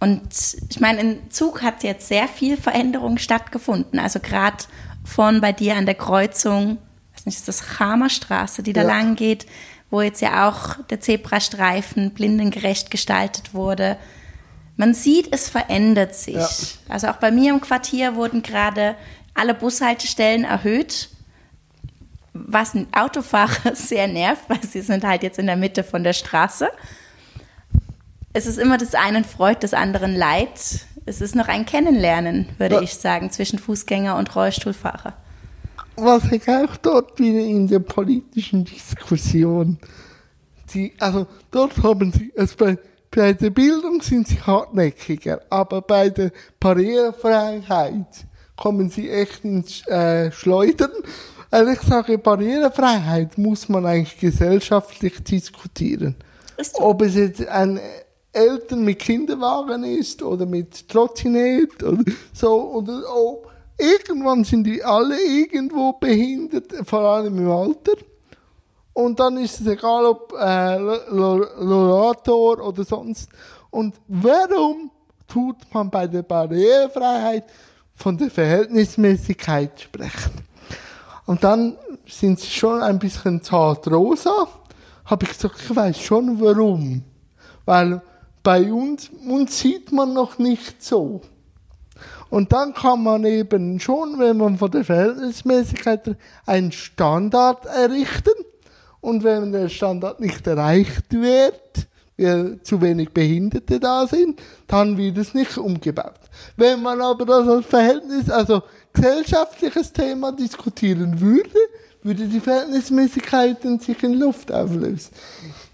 [0.00, 0.22] Und
[0.68, 4.00] ich meine, im Zug hat jetzt sehr viel Veränderung stattgefunden.
[4.00, 4.56] Also gerade
[5.04, 6.78] von bei dir an der Kreuzung,
[7.14, 8.88] weiß nicht, ist das Chamerstraße, die da Ja.
[8.88, 9.46] lang geht,
[9.88, 13.98] wo jetzt ja auch der Zebrastreifen blindengerecht gestaltet wurde.
[14.76, 16.34] Man sieht, es verändert sich.
[16.36, 16.48] Ja.
[16.88, 18.94] Also auch bei mir im Quartier wurden gerade
[19.38, 21.08] alle Bushaltestellen erhöht,
[22.32, 26.12] was ein Autofahrer sehr nervt, weil sie sind halt jetzt in der Mitte von der
[26.12, 26.68] Straße.
[28.32, 30.86] Es ist immer des einen Freud, des anderen Leid.
[31.06, 32.80] Es ist noch ein Kennenlernen, würde Ja.
[32.82, 35.14] ich sagen, zwischen Fußgänger und Rollstuhlfahrer.
[35.96, 39.78] was ich auch dort wieder in der politischen Diskussion,
[40.72, 42.78] die, also dort haben sie, also bei,
[43.10, 46.30] bei der Bildung sind sie hartnäckiger, aber bei der
[46.60, 48.06] Barrierefreiheit
[48.58, 50.90] kommen sie echt ins äh, Schleudern.
[51.50, 56.16] Also ich sage, Barrierefreiheit muss man eigentlich gesellschaftlich diskutieren.
[56.74, 57.80] Ob es jetzt ein
[58.32, 62.02] Eltern mit Kinderwagen ist oder mit Trottinett oder
[62.32, 67.92] so oder ob irgendwann sind die alle irgendwo behindert, vor allem im Alter.
[68.92, 73.30] Und dann ist es egal, ob äh, Lorator oder sonst.
[73.70, 74.90] Und warum
[75.28, 77.44] tut man bei der Barrierefreiheit
[77.98, 80.32] von der Verhältnismäßigkeit sprechen?
[81.26, 81.76] Und dann
[82.06, 84.48] sind sie schon ein bisschen zart rosa.
[85.04, 87.02] Habe ich gesagt, ich weiß schon warum.
[87.66, 88.00] Weil
[88.42, 91.20] bei uns, uns sieht man noch nicht so.
[92.30, 98.32] Und dann kann man eben schon, wenn man von der Verhältnismäßigkeit einen Standard errichten.
[99.00, 101.87] Und wenn der Standard nicht erreicht wird,
[102.18, 106.20] weil zu wenig Behinderte da sind, dann wird es nicht umgebaut.
[106.56, 108.62] Wenn man aber das als Verhältnis, also
[108.92, 111.58] gesellschaftliches Thema diskutieren würde,
[112.02, 115.12] würde die Verhältnismäßigkeiten sich in Luft auflösen.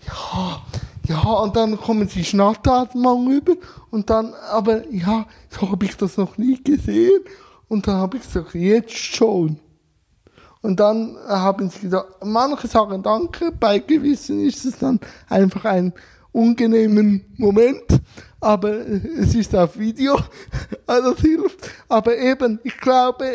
[0.07, 0.63] Ja,
[1.07, 3.55] ja, und dann kommen sie Schnattratmung über
[3.91, 7.21] und dann, aber ja, so habe ich das noch nie gesehen.
[7.69, 9.59] Und dann habe ich gesagt, jetzt schon.
[10.63, 15.93] Und dann haben sie gesagt, manche sagen Danke, bei gewissen ist es dann einfach ein
[16.35, 18.01] unangenehmen Moment,
[18.41, 20.19] aber es ist auf Video,
[20.87, 21.71] also das hilft.
[21.89, 23.33] Aber eben, ich glaube,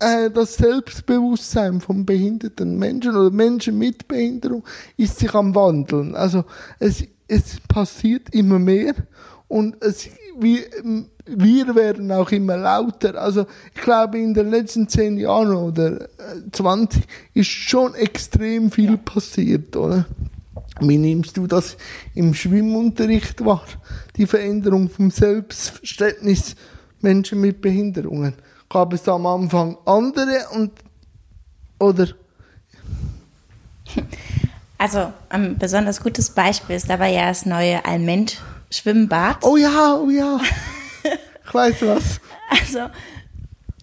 [0.00, 4.64] äh, das Selbstbewusstsein von behinderten Menschen oder Menschen mit Behinderung
[4.96, 6.14] ist sich am Wandeln.
[6.16, 6.44] Also
[6.80, 8.94] es, es passiert immer mehr
[9.46, 10.60] und es, wir,
[11.26, 13.14] wir werden auch immer lauter.
[13.14, 16.06] Also ich glaube, in den letzten zehn Jahren oder äh,
[16.50, 20.06] 20 ist schon extrem viel passiert, oder?
[20.80, 21.76] Wie nimmst du das
[22.14, 23.64] im Schwimmunterricht wahr?
[24.16, 26.56] Die Veränderung vom Selbstverständnis
[27.00, 28.34] Menschen mit Behinderungen.
[28.68, 30.72] Gab es da am Anfang andere und
[31.78, 32.08] oder
[34.78, 39.38] Also ein besonders gutes Beispiel ist dabei ja das neue Alment-Schwimmbad.
[39.42, 40.40] oh ja, oh ja,
[41.44, 42.20] ich weiß was.
[42.48, 42.90] Also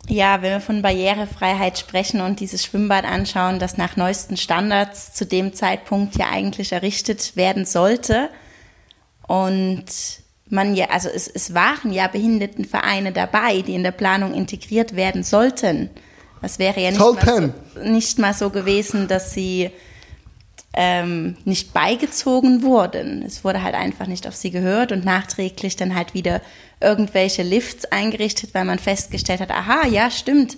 [0.10, 5.26] ja, wenn wir von Barrierefreiheit sprechen und dieses Schwimmbad anschauen, das nach neuesten Standards zu
[5.26, 8.30] dem Zeitpunkt ja eigentlich errichtet werden sollte.
[9.28, 9.86] Und
[10.50, 15.24] man ja, also es, es waren ja Behindertenvereine dabei, die in der Planung integriert werden
[15.24, 15.90] sollten.
[16.42, 19.72] Das wäre ja nicht, mal so, nicht mal so gewesen, dass sie
[20.80, 23.24] ähm, nicht beigezogen wurden.
[23.24, 26.40] Es wurde halt einfach nicht auf sie gehört und nachträglich dann halt wieder
[26.80, 30.56] irgendwelche Lifts eingerichtet, weil man festgestellt hat, aha, ja, stimmt,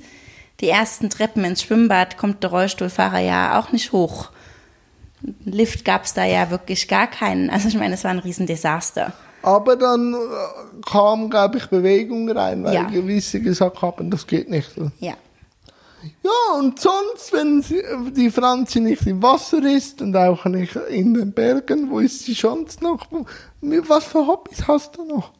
[0.59, 4.30] die ersten Treppen ins Schwimmbad kommt der Rollstuhlfahrer ja auch nicht hoch.
[5.45, 7.49] Lift gab es da ja wirklich gar keinen.
[7.49, 9.13] Also ich meine, es war ein Riesendesaster.
[9.41, 10.17] Aber dann äh,
[10.86, 12.84] kam, glaube ich, Bewegung rein, weil Ja.
[12.84, 14.72] gewisse gesagt haben, das geht nicht.
[14.99, 15.13] Ja.
[16.24, 17.82] Ja, und sonst, wenn sie,
[18.12, 22.34] die Franzi nicht im Wasser ist und auch nicht in den Bergen, wo ist sie
[22.34, 23.08] sonst noch?
[23.62, 25.32] Was für Hobbys hast du noch?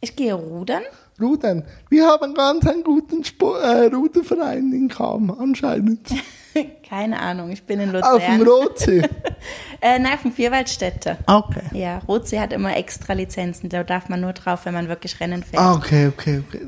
[0.00, 0.82] Ich gehe rudern.
[1.20, 1.64] Rudern.
[1.90, 6.08] Wir haben ganz einen guten Sport, äh, Ruderverein in Kam, anscheinend.
[6.88, 8.48] Keine Ahnung, ich bin in Auf dem Luzern.
[8.48, 9.02] Rotsee.
[9.80, 11.18] Äh, nein, dem Vierwaldstätte.
[11.26, 11.62] Okay.
[11.72, 13.68] Ja, Rotsee hat immer extra Lizenzen.
[13.68, 15.62] Da darf man nur drauf, wenn man wirklich Rennen fährt.
[15.62, 16.60] Ah, okay, okay, okay.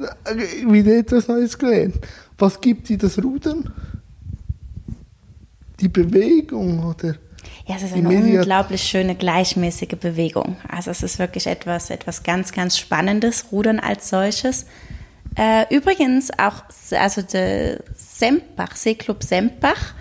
[0.73, 1.97] Wieder etwas Neues gelernt.
[2.39, 3.73] Was gibt dir das Rudern?
[5.81, 7.17] Die Bewegung, oder?
[7.67, 10.57] Ja, es ist eine Media- unglaublich schöne, gleichmäßige Bewegung.
[10.69, 14.67] Also es ist wirklich etwas, etwas ganz, ganz Spannendes, Rudern als solches.
[15.37, 16.63] Äh, übrigens auch,
[16.97, 19.95] also der Sempach, Seeclub Sempach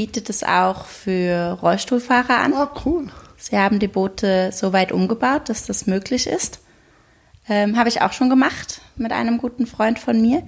[0.00, 2.54] bietet es auch für Rollstuhlfahrer an.
[2.54, 3.08] Ah, cool.
[3.36, 6.60] Sie haben die Boote so weit umgebaut, dass das möglich ist.
[7.50, 10.42] Ähm, Habe ich auch schon gemacht mit einem guten Freund von mir.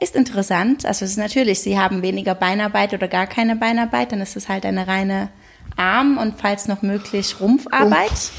[0.00, 0.84] Ist interessant.
[0.84, 4.50] Also es ist natürlich, sie haben weniger Beinarbeit oder gar keine Beinarbeit, dann ist es
[4.50, 5.30] halt eine reine
[5.78, 8.10] Arm- und falls noch möglich Rumpfarbeit.
[8.10, 8.32] Rumpf.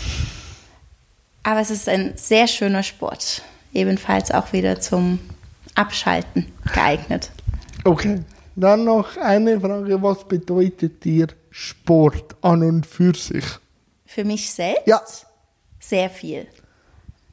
[1.41, 3.41] Aber es ist ein sehr schöner Sport.
[3.73, 5.17] Ebenfalls auch wieder zum
[5.73, 7.31] Abschalten geeignet.
[7.83, 8.19] Okay.
[8.59, 13.45] Dann noch eine Frage, was bedeutet dir Sport an und für sich?
[14.05, 14.85] Für mich selbst?
[14.85, 15.01] Ja.
[15.79, 16.45] Sehr viel.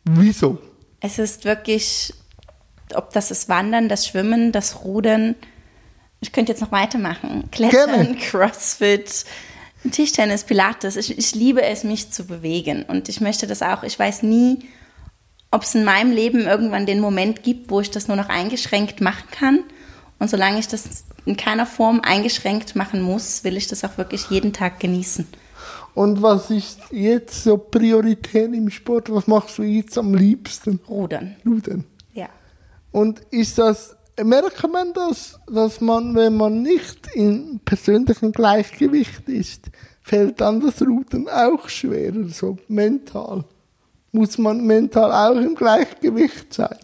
[0.05, 0.59] Wieso?
[1.01, 2.14] Es ist wirklich,
[2.95, 5.35] ob das ist Wandern, das Schwimmen, das Rudern.
[6.20, 7.51] Ich könnte jetzt noch weitermachen.
[7.51, 8.16] Klettern, Gerne.
[8.20, 9.24] Crossfit,
[9.91, 10.95] Tischtennis, Pilates.
[10.95, 12.85] Ich, ich liebe es, mich zu bewegen.
[12.85, 13.83] Und ich möchte das auch.
[13.83, 14.68] Ich weiß nie,
[15.51, 19.01] ob es in meinem Leben irgendwann den Moment gibt, wo ich das nur noch eingeschränkt
[19.01, 19.64] machen kann.
[20.20, 24.31] Und solange ich das in keiner Form eingeschränkt machen muss, will ich das auch wirklich
[24.31, 25.27] jeden Tag genießen.
[25.95, 29.11] Und was ist jetzt so prioritär im Sport?
[29.11, 30.79] Was machst du jetzt am liebsten?
[30.89, 31.37] Rudern.
[31.45, 31.85] Rudern.
[32.12, 32.29] Ja.
[32.93, 39.70] Und ist das, merkt man das, dass man, wenn man nicht im persönlichen Gleichgewicht ist,
[40.03, 43.45] fällt dann das Rudern auch schwerer, so mental?
[44.12, 46.77] Muss man mental auch im Gleichgewicht sein?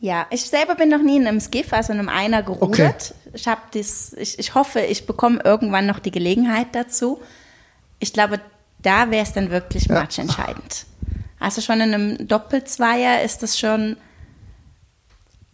[0.00, 3.14] Ja, ich selber bin noch nie in einem Skiff, also in einem Einer gerudert.
[3.26, 3.30] Okay.
[3.34, 7.20] Ich, hab das, ich, ich hoffe, ich bekomme irgendwann noch die Gelegenheit dazu.
[7.98, 8.40] Ich glaube,
[8.82, 9.96] da wäre es dann wirklich ja.
[9.96, 10.86] matchentscheidend.
[11.38, 13.98] Also schon in einem Doppelzweier ist das schon,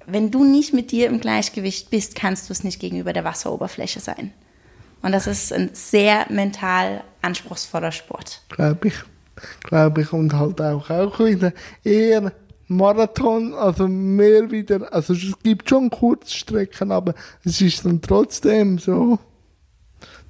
[0.07, 3.99] wenn du nicht mit dir im Gleichgewicht bist, kannst du es nicht gegenüber der Wasseroberfläche
[3.99, 4.33] sein.
[5.03, 8.43] Und das ist ein sehr mental anspruchsvoller Sport.
[8.49, 8.95] Glaube ich.
[9.65, 10.13] Glaube ich.
[10.13, 11.53] Und halt auch, auch wieder
[11.85, 12.33] eher
[12.69, 17.15] Marathon, also mehr wieder, also es gibt schon Kurzstrecken, aber
[17.45, 19.19] es ist dann trotzdem so,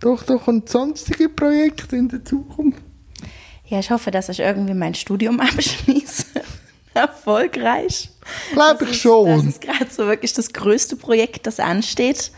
[0.00, 2.82] doch, doch, und sonstige Projekte in der Zukunft.
[3.64, 6.26] Ja, ich hoffe, dass ich irgendwie mein Studium abschließe.
[6.94, 8.10] Erfolgreich.
[8.52, 9.36] Glaube ich schon.
[9.36, 12.32] Das ist gerade so wirklich das größte Projekt, das ansteht.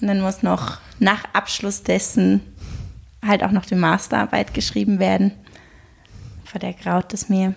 [0.00, 2.40] Und dann muss noch nach Abschluss dessen
[3.24, 5.32] halt auch noch die Masterarbeit geschrieben werden.
[6.44, 7.54] Vor der graut es mir.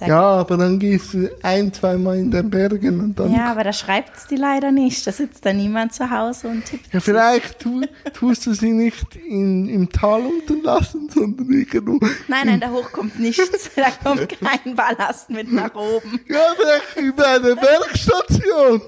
[0.00, 3.32] Ja, aber dann gehst du ein, zweimal in den Bergen und dann.
[3.34, 5.06] Ja, aber da schreibt es die leider nicht.
[5.06, 6.92] Da sitzt da niemand zu Hause und tippt.
[6.92, 11.98] Ja, vielleicht tu, tust du sie nicht in, im Tal unten lassen, sondern irgendwo.
[12.28, 13.70] Nein, nein, da hoch kommt nichts.
[13.76, 16.20] Da kommt kein Ballast mit nach oben.
[16.28, 18.82] Ja, vielleicht über eine Bergstation.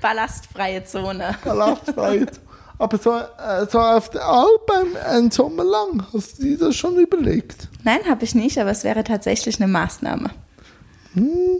[0.00, 1.36] Ballastfreie Zone.
[1.44, 2.53] Ballastfreie Zone.
[2.78, 6.74] Aber so, äh, so auf der Alp ein, ein Sommer lang, hast du dir das
[6.74, 7.68] schon überlegt?
[7.84, 10.30] Nein, habe ich nicht, aber es wäre tatsächlich eine Maßnahme.
[11.14, 11.58] Hm.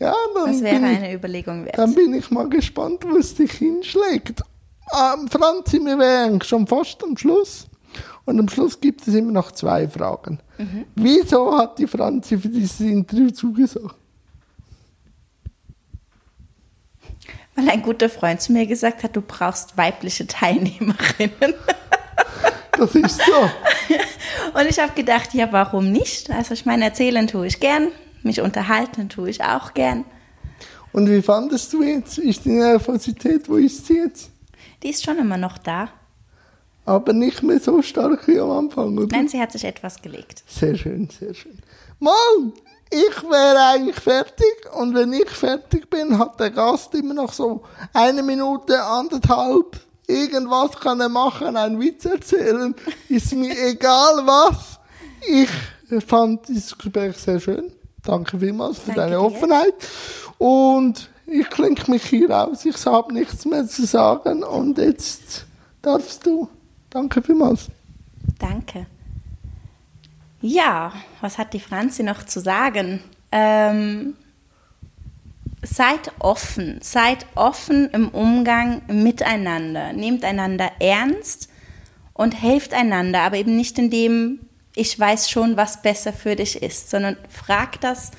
[0.00, 1.78] Ja, dann das wäre eine ich, Überlegung wert.
[1.78, 4.42] Dann bin ich mal gespannt, wo es dich hinschlägt.
[4.92, 7.66] Ähm, Franzi, wir wären schon fast am Schluss.
[8.24, 10.40] Und am Schluss gibt es immer noch zwei Fragen.
[10.58, 10.86] Mhm.
[10.96, 13.94] Wieso hat die Franzi für dieses Interview zugesagt?
[17.54, 21.54] Weil ein guter Freund zu mir gesagt hat, du brauchst weibliche Teilnehmerinnen.
[22.76, 23.32] Das ist so.
[24.58, 26.28] Und ich habe gedacht, ja, warum nicht?
[26.30, 27.92] Also ich meine, erzählen tue ich gern,
[28.24, 30.04] mich unterhalten tue ich auch gern.
[30.92, 32.18] Und wie fandest du jetzt?
[32.18, 34.30] Ist die Nervosität, wo ist sie jetzt?
[34.82, 35.88] Die ist schon immer noch da.
[36.84, 39.16] Aber nicht mehr so stark wie am Anfang, oder?
[39.16, 40.44] Nein, sie hat sich etwas gelegt.
[40.46, 41.58] Sehr schön, sehr schön.
[41.98, 42.52] Mann,
[42.94, 47.62] ich wäre eigentlich fertig und wenn ich fertig bin, hat der Gast immer noch so
[47.92, 49.80] eine Minute, anderthalb.
[50.06, 52.74] Irgendwas kann er machen, einen Witz erzählen.
[53.08, 54.78] Ist mir egal was.
[55.26, 57.72] Ich fand dieses Gespräch sehr schön.
[58.04, 59.22] Danke vielmals für Danke deine dir.
[59.22, 59.74] Offenheit.
[60.38, 62.64] Und ich klinke mich hier aus.
[62.64, 64.44] Ich habe nichts mehr zu sagen.
[64.44, 65.46] Und jetzt
[65.82, 66.48] darfst du.
[66.90, 67.68] Danke vielmals.
[68.38, 68.86] Danke.
[70.46, 70.92] Ja,
[71.22, 73.00] was hat die Franzi noch zu sagen?
[73.32, 74.12] Ähm,
[75.62, 81.48] seid offen, seid offen im Umgang miteinander, nehmt einander ernst
[82.12, 84.40] und helft einander, aber eben nicht indem
[84.76, 88.10] ich weiß schon, was besser für dich ist, sondern fragt das,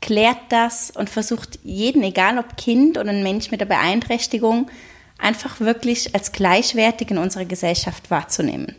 [0.00, 4.70] klärt das und versucht jeden, egal ob Kind oder ein Mensch mit der Beeinträchtigung,
[5.18, 8.76] einfach wirklich als gleichwertig in unserer Gesellschaft wahrzunehmen.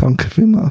[0.00, 0.68] Danke vielmals.